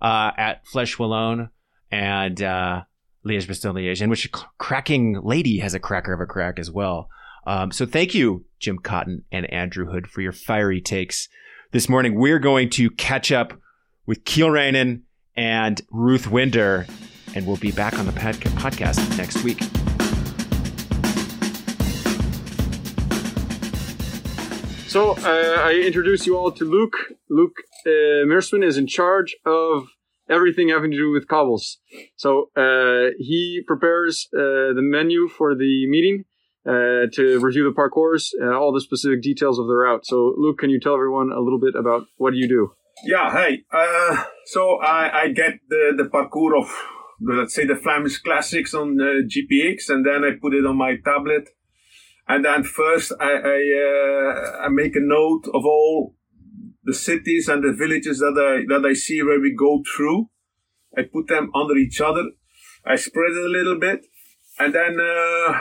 [0.02, 1.50] uh, at Flèche Wallonne
[1.92, 2.84] and uh,
[3.28, 7.10] Liège Bastogne Liège, and which cracking lady has a cracker of a crack as well.
[7.50, 11.28] Um, so thank you, Jim Cotton and Andrew Hood, for your fiery takes
[11.72, 12.14] this morning.
[12.14, 13.60] We're going to catch up
[14.06, 15.02] with Kiel Reijnen
[15.36, 16.86] and Ruth Winder.
[17.34, 19.62] And we'll be back on the podcast next week.
[24.88, 26.98] So uh, I introduce you all to Luke.
[27.32, 29.88] Luke uh, is in charge of
[30.30, 31.80] everything having to do with cobbles.
[32.16, 36.26] So uh, he prepares uh, the menu for the meeting
[36.70, 40.06] uh, to review the parcours, and all the specific details of the route.
[40.06, 42.74] So Luke, can you tell everyone a little bit about what do you do?
[43.04, 43.64] Yeah, hey.
[43.72, 46.76] Uh, so I, I get the, the parcours of,
[47.22, 50.98] let's say, the Flemish Classics on the GPX, and then I put it on my
[51.04, 51.50] tablet.
[52.28, 56.16] And then first I, I, uh, I make a note of all
[56.84, 60.30] the cities and the villages that I, that I see where we go through.
[60.96, 62.26] I put them under each other.
[62.86, 64.06] I spread it a little bit.
[64.60, 65.60] And then, uh,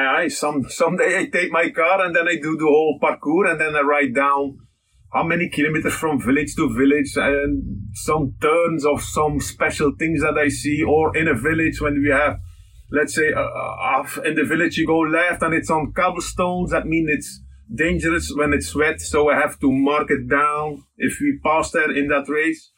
[0.00, 3.60] I, some, someday I take my car and then I do the whole parcours and
[3.60, 4.58] then I write down
[5.12, 10.36] how many kilometers from village to village and some turns of some special things that
[10.36, 12.38] I see, or in a village when we have,
[12.90, 17.08] let's say, uh, in the village you go left and it's on cobblestones, that means
[17.10, 17.42] it's
[17.74, 21.90] dangerous when it's wet, so I have to mark it down if we pass there
[21.96, 22.70] in that race.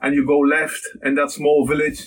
[0.00, 2.00] And you go left in that small village,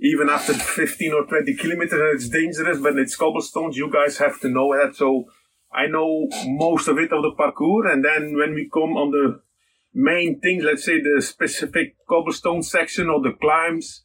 [0.00, 4.40] even after 15 or 20 kilometers, and it's dangerous, but it's cobblestones, you guys have
[4.40, 4.94] to know that.
[4.94, 5.24] So
[5.72, 9.40] I know most of it of the parcours and then when we come on the
[9.92, 14.04] main things, let's say the specific cobblestone section or the climbs,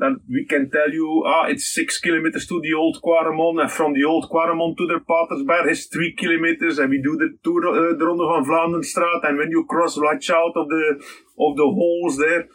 [0.00, 3.92] then we can tell you, ah, it's six kilometers to the old Kwaremont, and from
[3.92, 7.96] the old Kwaremont to the Patersberg is three kilometers, and we do the Tour, uh,
[7.98, 11.04] the Ronde van Vlaanderenstraat, and when you cross, watch out of the
[11.38, 12.48] of the holes there.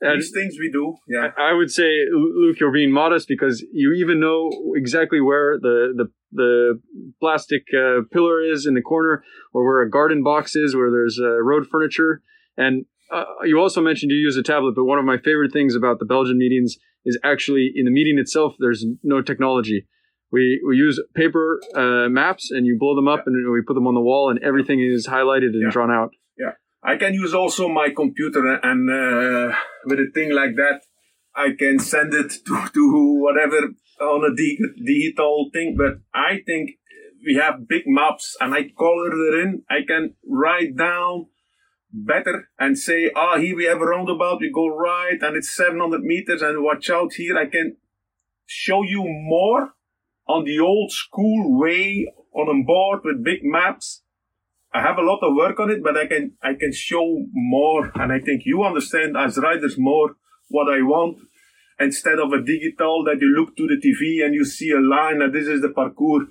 [0.00, 1.30] And These things we do, yeah.
[1.36, 6.06] I would say, Luke, you're being modest because you even know exactly where the the
[6.30, 6.80] the
[7.20, 11.18] plastic uh, pillar is in the corner, or where a garden box is, where there's
[11.20, 12.22] uh, road furniture.
[12.56, 15.74] And uh, you also mentioned you use a tablet, but one of my favorite things
[15.74, 19.86] about the Belgian meetings is actually in the meeting itself, there's no technology.
[20.30, 23.32] We, we use paper uh, maps and you blow them up yeah.
[23.32, 25.70] and we put them on the wall and everything is highlighted and yeah.
[25.70, 26.10] drawn out.
[26.38, 26.52] Yeah.
[26.88, 30.80] I can use also my computer and uh, with a thing like that,
[31.36, 35.76] I can send it to, to whatever on a digital thing.
[35.76, 36.70] But I think
[37.22, 39.64] we have big maps and I color it in.
[39.68, 41.26] I can write down
[41.92, 45.54] better and say, ah, oh, here we have a roundabout, we go right and it's
[45.54, 47.36] 700 meters and watch out here.
[47.36, 47.76] I can
[48.46, 49.74] show you more
[50.26, 54.04] on the old school way on a board with big maps.
[54.72, 57.90] I have a lot of work on it, but I can, I can show more.
[57.94, 60.16] And I think you understand as riders more
[60.48, 61.18] what I want
[61.80, 65.20] instead of a digital that you look to the TV and you see a line
[65.20, 66.28] that this is the parcours.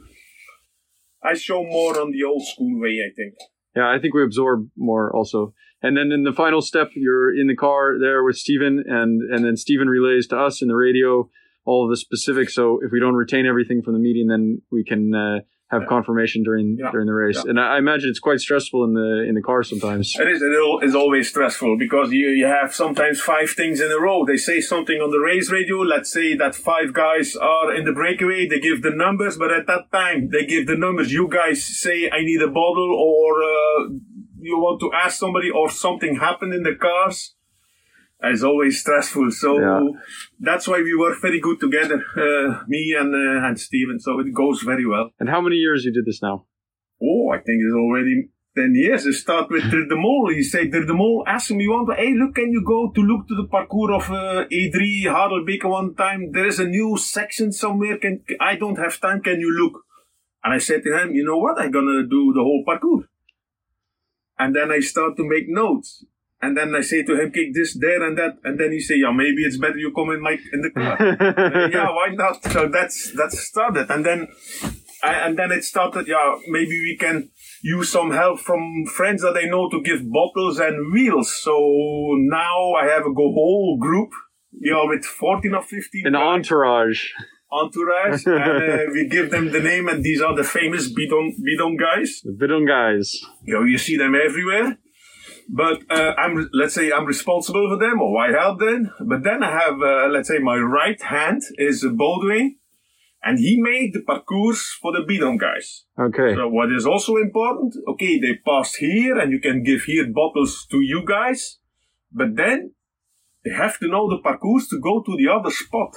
[1.24, 3.34] I show more on the old school way, I think.
[3.76, 5.54] Yeah, I think we absorb more also.
[5.82, 9.46] And then in the final step, you're in the car there with Steven, and and
[9.46, 11.30] then Steven relays to us in the radio
[11.68, 12.56] all of the specifics.
[12.56, 15.88] So if we don't retain everything from the meeting, then we can uh, have yeah.
[15.88, 16.92] confirmation during yeah.
[16.92, 17.36] during the race.
[17.44, 17.50] Yeah.
[17.50, 20.16] And I, imagine it's quite stressful in the in the car sometimes.
[20.18, 20.42] It is.
[20.42, 24.26] It is always stressful because you you have sometimes five things in a row.
[24.26, 25.78] They say something on the race radio.
[25.78, 28.48] Let's say that five guys are in the breakaway.
[28.48, 31.12] They give the numbers, but at that time they give the numbers.
[31.12, 33.90] You guys say I need a bottle or uh,
[34.40, 37.36] you want to ask somebody or something happened in the cars
[38.22, 39.32] it's always stressful.
[39.32, 39.82] So yeah.
[40.40, 44.00] that's why we work very good together, uh, me and uh, and Steven.
[44.00, 45.12] So it goes very well.
[45.20, 46.46] And how many years you did this now?
[47.02, 49.06] Oh, I think it's already 10 years.
[49.06, 50.34] I start with Dirk Demol.
[50.34, 53.36] He said, Dirk Demol asked me one, hey, look, can you go to look to
[53.36, 56.32] the parcours of uh, E3 Harelbeke one time?
[56.32, 58.00] There is a new section somewhere.
[58.00, 59.22] Can I don't have time.
[59.22, 59.84] Can you look?
[60.44, 61.60] And I said to him, you know what?
[61.60, 63.06] I'm going to do the whole parcours.
[64.40, 66.04] And then I start to make notes.
[66.40, 68.38] And then I say to him, kick this, there, and that.
[68.44, 70.98] And then he say, yeah, maybe it's better you come in my in the car.
[71.72, 72.44] yeah, why not?
[72.52, 73.90] So that's that's started.
[73.90, 74.28] And then
[75.04, 76.08] and then it started.
[76.08, 77.30] Yeah, maybe we can
[77.64, 81.36] use some help from friends that I know to give bottles and wheels.
[81.42, 81.52] So
[82.18, 84.10] now I have a whole group.
[84.62, 86.08] We are with fourteen or fifteen.
[86.08, 86.22] An guys.
[86.22, 87.10] entourage.
[87.50, 91.78] Entourage, and uh, we give them the name, and these are the famous bidon bidon
[91.78, 92.22] guys.
[92.24, 93.16] The bidon guys.
[93.44, 94.78] You know, you see them everywhere.
[95.50, 98.92] But uh, I'm let's say I'm responsible for them, or I help them.
[99.00, 102.58] But then I have uh, let's say my right hand is Baldwin,
[103.24, 105.86] and he made the parcours for the bidon guys.
[105.98, 106.36] Okay.
[106.36, 107.76] So what is also important?
[107.88, 111.60] Okay, they passed here, and you can give here bottles to you guys,
[112.12, 112.74] but then
[113.46, 115.96] they have to know the parcours to go to the other spot.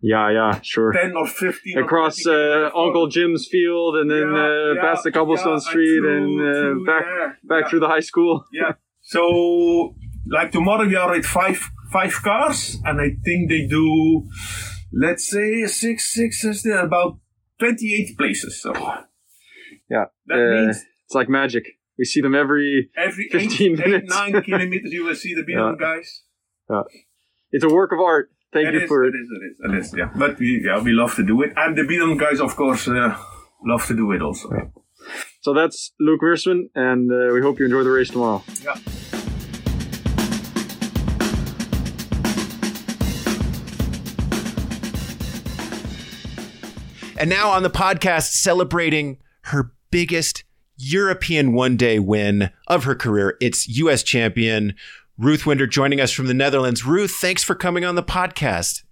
[0.00, 0.92] Yeah, yeah, sure.
[0.92, 5.10] 10 or 15 Across uh, Uncle Jim's field and then yeah, uh, yeah, past the
[5.10, 7.04] cobblestone yeah, street and, and uh, back
[7.42, 8.44] back through the high school.
[8.52, 8.72] Yeah.
[9.04, 9.94] So,
[10.26, 11.60] like tomorrow, we are at five
[11.92, 14.26] five cars, and I think they do,
[14.92, 17.18] let's say, six six about
[17.58, 18.62] twenty eight places.
[18.62, 18.72] So,
[19.90, 21.64] yeah, that uh, means it's like magic.
[21.98, 24.16] We see them every every 15 eight, minutes.
[24.16, 24.92] Eight, nine kilometers.
[24.92, 25.86] You will see the Bidon yeah.
[25.86, 26.22] guys.
[26.70, 26.82] Yeah.
[27.52, 28.30] It's a work of art.
[28.52, 29.08] Thank it you is, for it.
[29.08, 30.10] It is, it is, it is, yeah.
[30.16, 31.52] But we, yeah, we love to do it.
[31.56, 33.16] And the Bidon guys, of course, uh,
[33.64, 34.48] love to do it also.
[34.50, 34.68] Yeah.
[35.40, 38.42] So that's Luke Meersman, and uh, we hope you enjoy the race tomorrow.
[38.62, 38.76] Yeah.
[47.24, 50.44] And now on the podcast, celebrating her biggest
[50.76, 53.38] European one day win of her career.
[53.40, 54.02] It's U.S.
[54.02, 54.74] champion
[55.16, 56.84] Ruth Winder joining us from the Netherlands.
[56.84, 58.82] Ruth, thanks for coming on the podcast.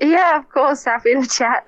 [0.00, 0.84] Yeah, of course.
[0.84, 1.64] Happy to chat.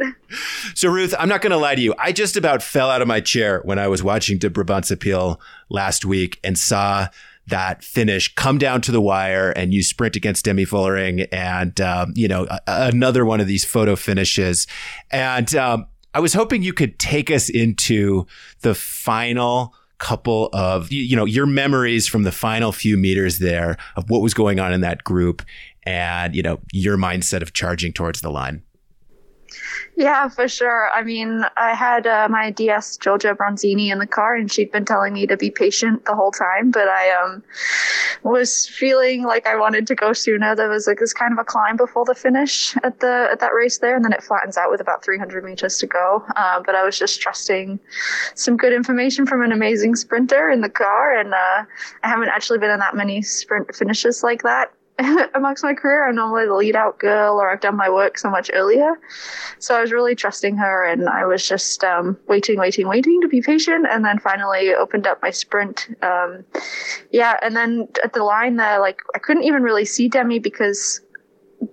[0.74, 1.94] So, Ruth, I'm not going to lie to you.
[2.00, 5.38] I just about fell out of my chair when I was watching De Brabantse Pijl
[5.68, 7.06] last week and saw
[7.48, 12.12] that finish come down to the wire and you sprint against Demi Vollering and, um,
[12.16, 14.66] you know, a- another one of these photo finishes.
[15.10, 18.26] And um, I was hoping you could take us into
[18.62, 24.10] the final couple of you know your memories from the final few meters there of
[24.10, 25.42] what was going on in that group
[25.84, 28.62] and you know your mindset of charging towards the line
[29.96, 30.90] yeah, for sure.
[30.90, 34.84] I mean, I had uh, my DS Giorgia Bronzini in the car, and she'd been
[34.84, 36.70] telling me to be patient the whole time.
[36.70, 37.42] But I um
[38.22, 40.54] was feeling like I wanted to go sooner.
[40.54, 43.54] There was like this kind of a climb before the finish at the at that
[43.54, 46.24] race there, and then it flattens out with about 300 meters to go.
[46.36, 47.80] Uh, but I was just trusting
[48.34, 51.64] some good information from an amazing sprinter in the car, and uh,
[52.02, 54.72] I haven't actually been in that many sprint finishes like that
[55.34, 56.08] amongst my career.
[56.08, 58.98] I'm normally the lead out girl, or I've done my work so much earlier.
[59.58, 63.28] So I was really trusting her, and I was just um, waiting, waiting, waiting to
[63.28, 65.88] be patient, and then finally opened up my sprint.
[66.02, 66.44] Um,
[67.10, 71.00] yeah, and then at the line there, like I couldn't even really see Demi because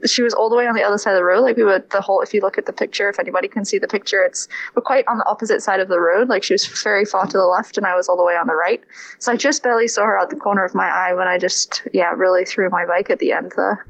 [0.06, 1.42] she was all the way on the other side of the road.
[1.42, 2.22] Like we were the whole.
[2.22, 5.08] If you look at the picture, if anybody can see the picture, it's we're quite
[5.08, 6.30] on the opposite side of the road.
[6.30, 8.48] Like she was very far to the left, and I was all the way on
[8.48, 8.82] the right.
[9.20, 11.88] So I just barely saw her out the corner of my eye when I just
[11.94, 13.86] yeah really threw my bike at the end there.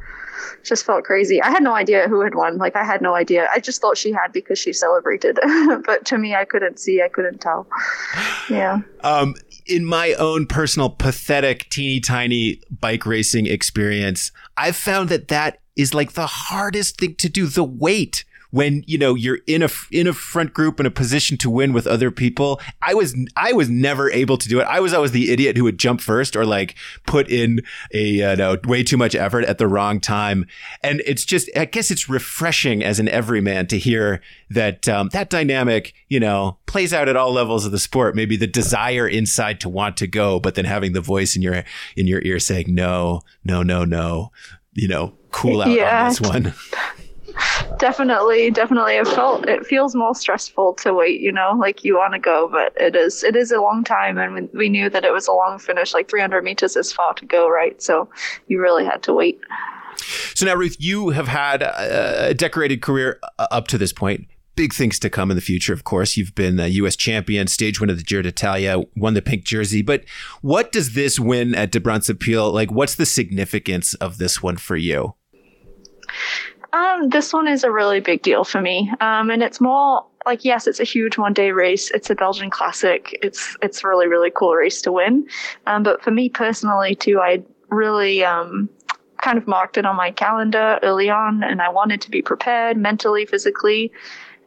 [0.64, 1.42] Just felt crazy.
[1.42, 2.58] I had no idea who had won.
[2.58, 3.48] Like I had no idea.
[3.52, 5.40] I just thought she had because she celebrated.
[5.86, 7.02] but to me, I couldn't see.
[7.02, 7.68] I couldn't tell.
[8.50, 8.82] Yeah.
[9.02, 15.60] Um, in my own personal pathetic, teeny tiny bike racing experience, I've found that that
[15.76, 17.48] is like the hardest thing to do.
[17.48, 21.38] The weight when you know you're in a in a front group in a position
[21.40, 22.62] to win with other people.
[22.84, 24.66] I was I was never able to do it.
[24.66, 26.76] I was always the idiot who would jump first or like
[27.08, 30.46] put in a uh, no, way too much effort at the wrong time.
[30.84, 35.32] And it's just I guess it's refreshing as an everyman to hear that um, that
[35.32, 38.16] dynamic you know plays out at all levels of the sport.
[38.16, 41.64] Maybe the desire inside to want to go, but then having the voice in your
[41.98, 44.32] in your ear saying no, no, no, no.
[44.76, 46.04] You know, cool out yeah.
[46.04, 46.54] on this one.
[47.80, 52.14] definitely definitely it felt it feels more stressful to wait you know like you want
[52.14, 55.04] to go but it is it is a long time and we, we knew that
[55.04, 58.08] it was a long finish like 300 meters is far to go right so
[58.48, 59.40] you really had to wait
[60.36, 64.74] so now ruth you have had a, a decorated career up to this point big
[64.74, 66.18] things to come in the future, of course.
[66.18, 66.96] You've been a U.S.
[66.96, 69.82] champion, stage one of the Giro d'Italia, won the pink jersey.
[69.82, 70.04] But
[70.42, 72.72] what does this win at De Brabantse Pijl like?
[72.72, 75.16] What's the significance of this one for you?
[76.74, 78.92] Um, this one is a really big deal for me.
[79.00, 81.92] Um, and it's more like yes, it's a huge one day race.
[81.92, 83.18] It's a Belgian classic.
[83.22, 85.28] It's it's really really cool race to win.
[85.68, 88.70] Um, but for me personally too, I really um,
[89.22, 92.78] kind of marked it on my calendar early on, and I wanted to be prepared
[92.78, 93.92] mentally, physically,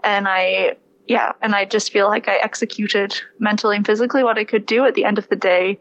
[0.06, 4.44] and I yeah, and I just feel like I executed mentally and physically what I
[4.44, 5.78] could do at the end of the day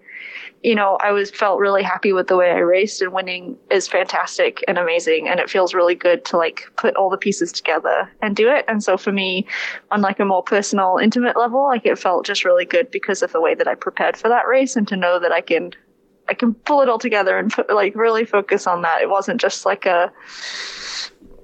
[0.66, 3.88] you know, I was felt really happy with the way I raced and winning is
[3.88, 5.28] fantastic and amazing.
[5.28, 8.66] And it feels really good to like put all the pieces together and do it.
[8.68, 9.46] And so for me,
[9.92, 13.32] on like a more personal, intimate level, like it felt just really good because of
[13.32, 15.72] the way that I prepared for that race and to know that I can,
[16.30, 19.04] I can pull it all together and put, like really focus on that.
[19.04, 20.12] It wasn't just like a,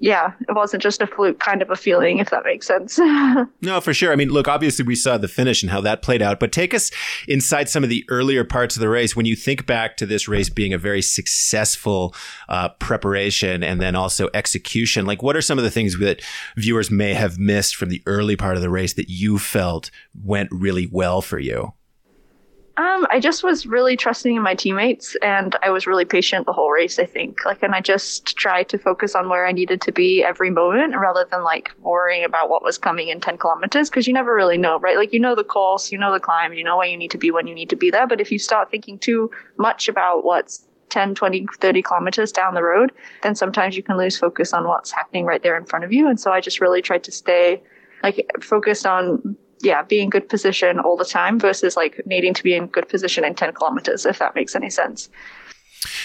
[0.02, 2.98] yeah, it wasn't just a fluke kind of a feeling, if that makes sense.
[3.62, 4.12] no, for sure.
[4.12, 6.74] I mean, look, obviously we saw the finish and how that played out, but take
[6.74, 6.90] us
[7.28, 9.16] inside some of the earlier parts of the race.
[9.16, 12.16] When you think back to this race being a very successful
[12.50, 16.24] uh, preparation and then also execution, like what are some of the things that
[16.58, 20.50] viewers may have missed from the early part of the race that you felt went
[20.52, 21.74] really well for you?
[22.77, 26.53] Um, I just was really trusting in my teammates and I was really patient the
[26.53, 27.43] whole race, I think.
[27.43, 30.95] Like, and I just tried to focus on where I needed to be every moment
[30.97, 34.57] rather than like worrying about what was coming in 10 kilometers because you never really
[34.57, 34.95] know, right?
[34.95, 37.17] Like, you know the course, you know the climb, you know where you need to
[37.17, 38.07] be when you need to be there.
[38.07, 42.63] But if you start thinking too much about what's 10, 20, 30 kilometers down the
[42.63, 45.91] road, then sometimes you can lose focus on what's happening right there in front of
[45.91, 46.07] you.
[46.07, 47.62] And so I just really tried to stay
[48.01, 52.43] like focused on yeah, be in good position all the time versus like needing to
[52.43, 55.10] be in good position in 10 kilometers, if that makes any sense.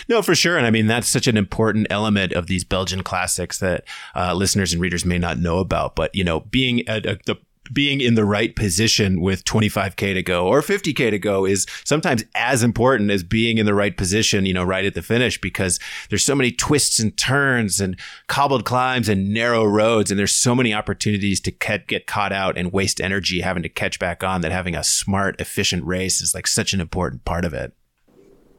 [0.08, 0.56] No, for sure.
[0.56, 4.72] And I mean, that's such an important element of these Belgian classics that uh, listeners
[4.72, 5.96] and readers may not know about.
[5.96, 7.36] But, you know, being at a, the
[7.72, 12.24] being in the right position with 25k to go or 50k to go is sometimes
[12.34, 15.78] as important as being in the right position, you know, right at the finish because
[16.08, 17.98] there's so many twists and turns and
[18.28, 22.72] cobbled climbs and narrow roads and there's so many opportunities to get caught out and
[22.72, 26.46] waste energy having to catch back on that having a smart, efficient race is like
[26.46, 27.72] such an important part of it.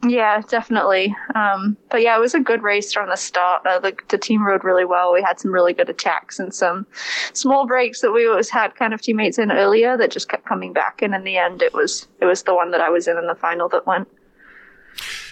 [0.06, 1.16] Yeah, definitely.
[1.34, 3.66] Um, but yeah, it was a good race from the start.
[3.66, 5.12] Uh, the, the, team rode really well.
[5.12, 6.86] We had some really good attacks and some
[7.34, 10.72] small breaks that we always had kind of teammates in earlier that just kept coming
[10.72, 11.02] back.
[11.02, 13.28] And in the end, it was it was the one that I was in in
[13.28, 14.08] the final that went.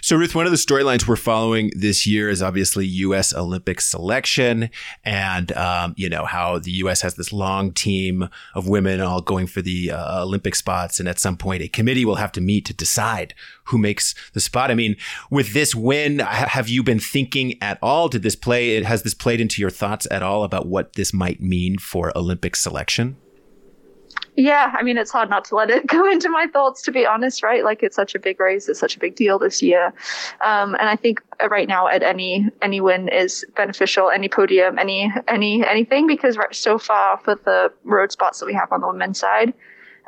[0.02, 3.34] So, Ruth, one of the storylines we're following this year is obviously U.S.
[3.34, 4.70] Olympic selection,
[5.04, 7.02] and um, you know how the U.S.
[7.02, 11.20] has this long team of women all going for the uh, Olympic spots, and at
[11.20, 13.34] some point, a committee will have to meet to decide
[13.66, 14.72] who makes the spot.
[14.72, 14.96] I mean,
[15.30, 18.08] with this win, have you been thinking at all?
[18.08, 18.82] Did this play?
[18.84, 22.56] Has this played into your thoughts at all about what this might mean for Olympic
[22.56, 23.18] selection?
[24.38, 27.06] Yeah, I mean, it's hard not to let it go into my thoughts, to be
[27.06, 27.64] honest, right?
[27.64, 29.94] Like, it's such a big race, it's such a big deal this year,
[30.42, 35.12] um, and I think right now, at any any win is beneficial, any podium, any
[35.28, 39.20] any anything, because so far for the road spots that we have on the women's
[39.20, 39.54] side,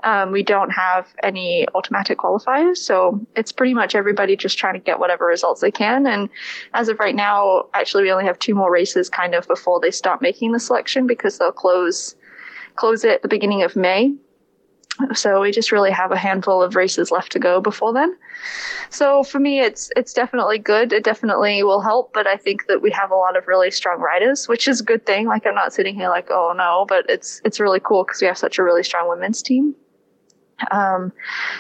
[0.04, 4.80] um, we don't have any automatic qualifiers, so it's pretty much everybody just trying to
[4.80, 6.06] get whatever results they can.
[6.06, 6.30] And
[6.74, 9.92] as of right now, actually, we only have two more races kind of before they
[9.92, 12.16] start making the selection because they'll close
[12.78, 14.14] close it at the beginning of May.
[15.14, 18.16] So we just really have a handful of races left to go before then.
[18.90, 20.94] So for me, it's it's definitely good.
[20.94, 24.00] It definitely will help, but I think that we have a lot of really strong
[24.00, 25.28] riders, which is a good thing.
[25.28, 28.28] Like I'm not sitting here like, oh no, but it's it's really cool because we
[28.28, 29.76] have such a really strong women's team.
[30.72, 31.14] Um,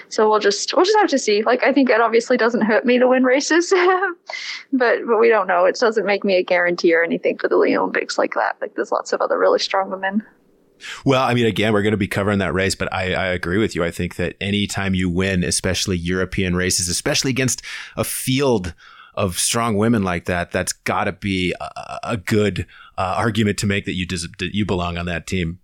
[0.09, 1.43] so we'll just we'll just have to see.
[1.43, 3.69] Like I think it obviously doesn't hurt me to win races,
[4.73, 5.65] but but we don't know.
[5.65, 8.57] It doesn't make me a guarantee or anything for the Olympics like that.
[8.61, 10.23] Like there's lots of other really strong women.
[11.05, 13.57] Well, I mean, again, we're going to be covering that race, but I, I agree
[13.57, 13.83] with you.
[13.83, 17.61] I think that anytime you win, especially European races, especially against
[17.95, 18.73] a field
[19.13, 22.65] of strong women like that, that's got to be a, a good
[22.97, 25.59] uh, argument to make that you des- that you belong on that team.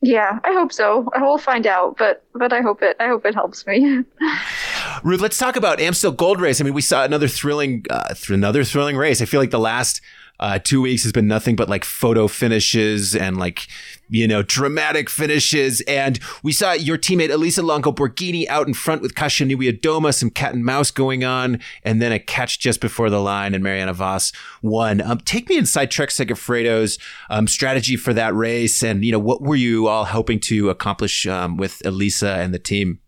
[0.00, 1.08] Yeah, I hope so.
[1.14, 4.04] I will find out, but but I hope it I hope it helps me.
[5.02, 6.60] Ruth, let's talk about Amstel Gold Race.
[6.60, 9.22] I mean, we saw another thrilling uh, th- another thrilling race.
[9.22, 10.02] I feel like the last
[10.40, 13.68] uh, two weeks has been nothing but like photo finishes and like
[14.08, 15.80] you know, dramatic finishes.
[15.82, 20.30] And we saw your teammate Elisa Longo Borghini out in front with Kasia Niewiadoma, some
[20.30, 23.92] cat and mouse going on, and then a catch just before the line, and Marianne
[23.92, 24.32] Vos
[24.62, 25.00] won.
[25.00, 26.98] Um, take me inside Trek Segafredo's
[27.30, 31.26] um, strategy for that race, and you know, what were you all hoping to accomplish
[31.26, 33.00] um, with Elisa and the team?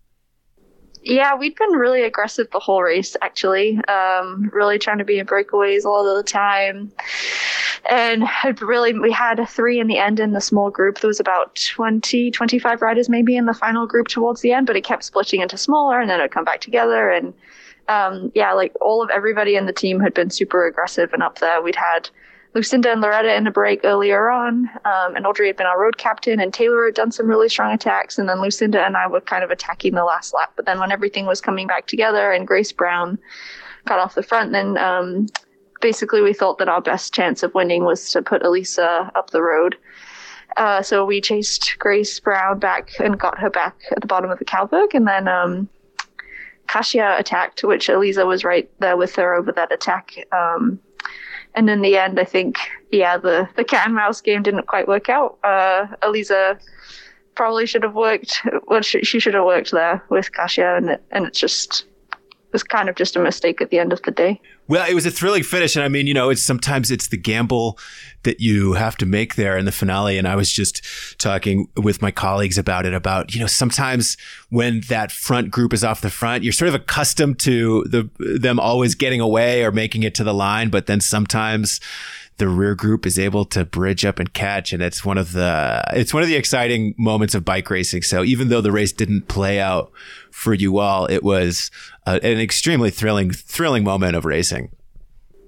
[1.09, 3.79] Yeah, we'd been really aggressive the whole race, actually.
[3.85, 6.91] Um, really trying to be in breakaways a lot of the time.
[7.89, 8.25] And
[8.61, 10.99] really, we had three in the end in the small group.
[10.99, 14.75] There was about 20, 25 riders maybe in the final group towards the end, but
[14.75, 17.09] it kept splitting into smaller and then it'd come back together.
[17.09, 17.33] And
[17.87, 21.39] um, yeah, like all of everybody in the team had been super aggressive and up
[21.39, 21.63] there.
[21.63, 22.11] We'd had
[22.57, 25.99] Lucinda and Loretta in a break earlier on, um, and Audrey had been our road
[25.99, 29.21] captain, and Taylor had done some really strong attacks, and then Lucinda and I were
[29.21, 30.55] kind of attacking the last lap.
[30.57, 33.19] But then when everything was coming back together and Grace Brown
[33.85, 35.27] got off the front, then um,
[35.83, 39.43] basically we thought that our best chance of winning was to put Elisa up the
[39.43, 39.77] road.
[40.57, 44.39] Uh, so we chased Grace Brown back and got her back at the bottom of
[44.39, 45.69] the Cauberg, and then um,
[46.69, 50.15] Kasia attacked, which Elisa was right there with her over that attack.
[50.33, 50.81] Um,
[51.57, 52.59] and in the end, I think,
[52.93, 55.39] yeah, the, the cat and mouse game didn't quite work out.
[55.43, 56.59] Uh, Elisa
[57.35, 61.03] probably should have worked, well, she, she should have worked there with Kasia, and, it,
[61.11, 61.87] and it just
[62.53, 64.41] was kind of just a mistake at the end of the day.
[64.69, 67.17] Well, it was a thrilling finish, and I mean, you know, it's sometimes it's the
[67.17, 67.79] gamble
[68.25, 70.19] that you have to make there in the finale.
[70.19, 70.83] And I was just
[71.19, 72.93] talking with my colleagues about it.
[72.93, 74.17] About you know, sometimes
[74.51, 78.59] when that front group is off the front, you're sort of accustomed to the them
[78.59, 81.81] always getting away or making it to the line, but then sometimes
[82.39, 85.83] the rear group is able to bridge up and catch and it's one of the
[85.93, 89.29] it's one of the exciting moments of bike racing so even though the race didn't
[89.29, 89.91] play out
[90.31, 91.71] for you all it was
[92.07, 94.71] uh, an extremely thrilling thrilling moment of racing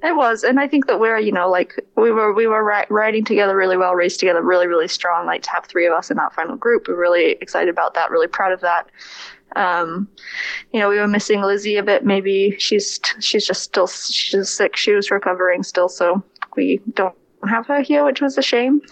[0.01, 2.86] it was, and I think that we're, you know, like we were, we were ri-
[2.89, 5.26] riding together really well, raced together really, really strong.
[5.26, 8.11] Like to have three of us in that final group, we're really excited about that.
[8.11, 8.91] Really proud of that.
[9.57, 10.09] Um,
[10.72, 12.05] you know, we were missing Lizzie a bit.
[12.05, 14.76] Maybe she's she's just still she's sick.
[14.76, 16.22] She was recovering still, so
[16.57, 18.82] we don't have her here, which was a shame.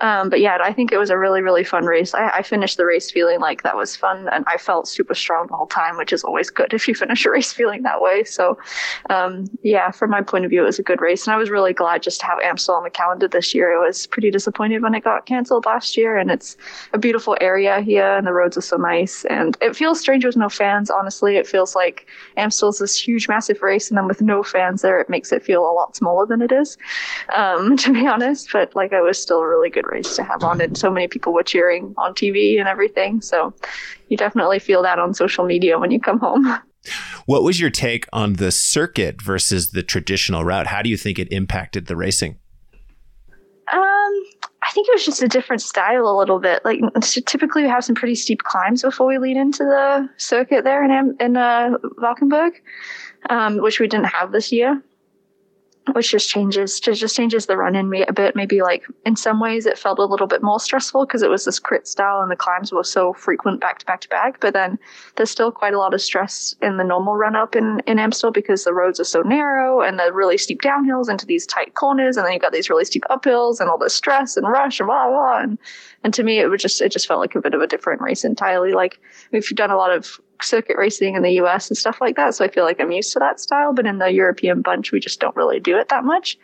[0.00, 2.14] Um, but yeah, I think it was a really, really fun race.
[2.14, 5.46] I, I, finished the race feeling like that was fun, and I felt super strong
[5.46, 8.24] the whole time, which is always good if you finish a race feeling that way.
[8.24, 8.58] So,
[9.08, 11.50] um, yeah, from my point of view, it was a good race, and I was
[11.50, 13.80] really glad just to have Amstel on the calendar this year.
[13.80, 16.56] I was pretty disappointed when it got canceled last year, and it's
[16.92, 20.36] a beautiful area here, and the roads are so nice, and it feels strange with
[20.36, 20.90] no fans.
[20.90, 25.00] Honestly, it feels like Amstel's this huge, massive race, and then with no fans there,
[25.00, 26.76] it makes it feel a lot smaller than it is.
[27.34, 28.50] Um, to be honest.
[28.52, 31.08] But like, it was still a really good race to have on, and so many
[31.08, 33.20] people were cheering on TV and everything.
[33.20, 33.54] So
[34.08, 36.46] you definitely feel that on social media when you come home.
[37.24, 40.68] What was your take on the circuit versus the traditional route?
[40.68, 42.38] How do you think it impacted the racing?
[43.72, 44.12] Um,
[44.62, 46.64] I think it was just a different style a little bit.
[46.64, 50.84] Like typically we have some pretty steep climbs before we lead into the circuit there
[50.84, 52.62] in in uh, Valkenburg,
[53.30, 54.80] um, which we didn't have this year
[55.92, 58.34] which just changes just changes the run in me a bit.
[58.34, 61.44] Maybe like in some ways it felt a little bit more stressful because it was
[61.44, 64.52] this crit style and the climbs were so frequent back to back to back but
[64.52, 64.78] then
[65.16, 68.30] there's still quite a lot of stress in the normal run up in in amstel
[68.30, 72.16] because the roads are so narrow and the really steep downhills into these tight corners
[72.16, 74.86] and then you've got these really steep uphills and all this stress and rush and
[74.86, 75.58] blah blah and
[76.06, 78.00] and to me it was just it just felt like a bit of a different
[78.00, 79.00] race entirely like
[79.32, 82.34] we've done a lot of circuit racing in the US and stuff like that.
[82.34, 83.72] So I feel like I'm used to that style.
[83.72, 86.38] But in the European bunch, we just don't really do it that much.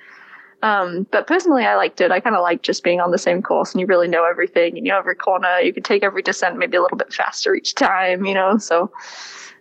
[0.62, 2.12] Um, but personally, I liked it.
[2.12, 4.76] I kind of like just being on the same course and you really know everything.
[4.76, 5.58] And you know every corner.
[5.58, 8.58] You could take every descent maybe a little bit faster each time, you know?
[8.58, 8.90] So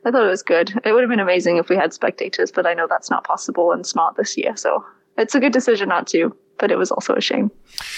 [0.05, 0.79] I thought it was good.
[0.85, 3.71] It would have been amazing if we had spectators, but I know that's not possible
[3.71, 4.55] and smart this year.
[4.55, 4.85] So
[5.17, 7.51] it's a good decision not to but it was also a shame.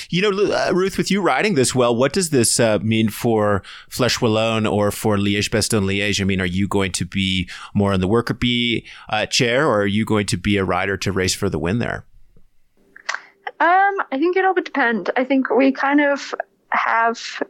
[0.10, 3.62] You know, uh, Ruth, with you riding this well, what does this uh, mean for
[3.90, 6.22] Flèche Wallonne or for Liège Bastogne Liège?
[6.22, 9.82] I mean, are you going to be more in the worker bee uh, chair, or
[9.82, 12.06] are you going to be a rider to race for the win there?
[13.60, 15.10] Um, I think it all would depend.
[15.18, 16.34] I think we kind of
[16.70, 17.44] have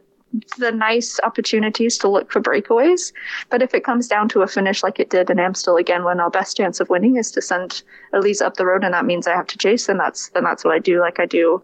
[0.58, 3.12] the nice opportunities to look for breakaways.
[3.50, 6.20] But if it comes down to a finish like it did in Amstel again, when
[6.20, 7.82] our best chance of winning is to send
[8.12, 10.64] Elise up the road, and that means I have to chase, then that's then that's
[10.64, 11.00] what I do.
[11.00, 11.62] Like I do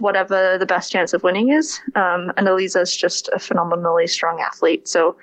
[0.00, 1.80] whatever the best chance of winning is.
[1.94, 4.88] Um, and is just a phenomenally strong athlete.
[4.88, 5.16] So,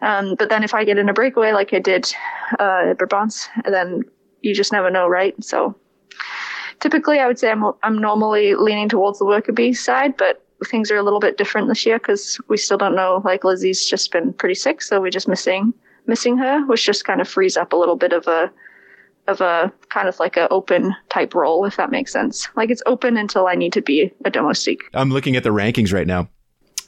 [0.00, 2.12] um, but then if I get in a breakaway like I did
[2.58, 4.02] uh, at Brabants, then
[4.42, 5.34] you just never know, right?
[5.42, 5.74] So
[6.80, 10.90] typically I would say I'm, I'm normally leaning towards the worker bee side, but things
[10.90, 13.22] are a little bit different this year because we still don't know.
[13.24, 15.72] Like Lizzie's just been pretty sick, so we're just missing
[16.06, 18.50] missing her, which just kind of frees up a little bit of a
[19.28, 22.48] of a kind of like a open type role, if that makes sense.
[22.56, 24.82] Like it's open until I need to be a domestique.
[24.92, 26.28] I'm looking at the rankings right now,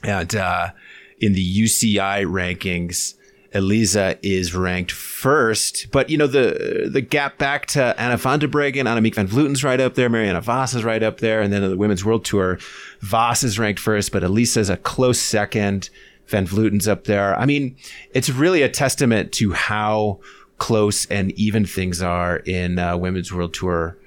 [0.03, 0.71] and uh,
[1.19, 3.15] in the UCI rankings.
[3.53, 8.47] Elisa is ranked first, but you know the the gap back to Anna van der
[8.47, 11.61] Breggen, Annemiek van Vleuten's right up there, Marianne Vos is right up there, and then
[11.69, 12.57] the Women's World Tour,
[13.01, 15.89] Vos is ranked first, but Elisa is a close second.
[16.27, 17.37] Van Vleuten's up there.
[17.37, 17.75] I mean,
[18.13, 20.21] it's really a testament to how
[20.57, 23.97] close and even things are in uh, Women's World Tour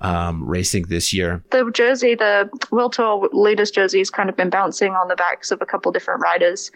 [0.00, 1.42] um, racing this year.
[1.50, 5.50] The jersey, the World Tour leaders jersey, has kind of been bouncing on the backs
[5.50, 6.70] of a couple different riders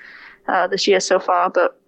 [0.49, 1.80] uh, this year so far, but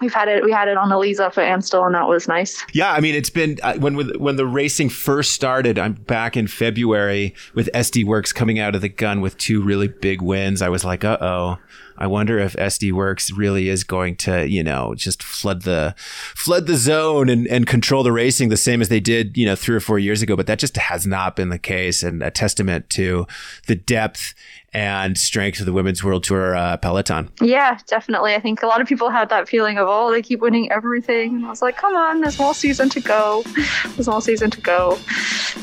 [0.00, 2.64] we've had it we had it on Elisa for Amstel and that was nice.
[2.72, 5.78] Yeah, I mean it's been uh, when when the racing first started.
[5.78, 9.88] I'm back in February with SD Worx coming out of the gun with two really
[9.88, 10.62] big wins.
[10.62, 11.58] I was like, uh oh.
[11.96, 16.66] I wonder if SD Worx really is going to, you know, just flood the flood
[16.66, 19.76] the zone and, and control the racing the same as they did, you know, three
[19.76, 20.36] or four years ago.
[20.36, 23.26] But that just has not been the case, and a testament to
[23.66, 24.34] the depth
[24.74, 27.30] and strength of the women's world tour uh, peloton.
[27.40, 28.34] Yeah, definitely.
[28.34, 31.36] I think a lot of people had that feeling of, oh, they keep winning everything.
[31.36, 33.42] And I was like, come on, there's more season to go.
[33.94, 34.98] There's more season to go.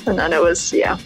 [0.06, 0.98] And then it was, yeah.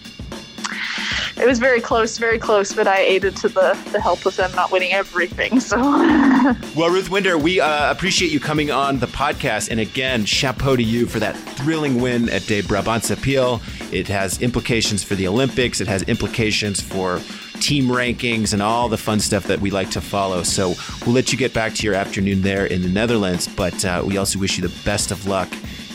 [1.36, 4.52] It was very close, very close, but I aided to the, the help of them
[4.56, 5.60] not winning everything.
[5.60, 5.78] So,
[6.76, 10.84] well, Ruth Winder, we uh, appreciate you coming on the podcast, and again, chapeau to
[10.84, 13.62] you for that thrilling win at De Brabantse Pijl.
[13.92, 15.82] It has implications for the Olympics.
[15.82, 17.20] It has implications for
[17.60, 20.44] team rankings and all the fun stuff that we like to follow.
[20.44, 20.74] So
[21.06, 24.18] we'll let you get back to your afternoon there in the Netherlands, but uh, we
[24.18, 25.50] also wish you the best of luck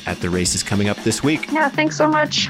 [0.06, 1.50] at the races coming up this week.
[1.52, 2.48] Yeah, thanks so much.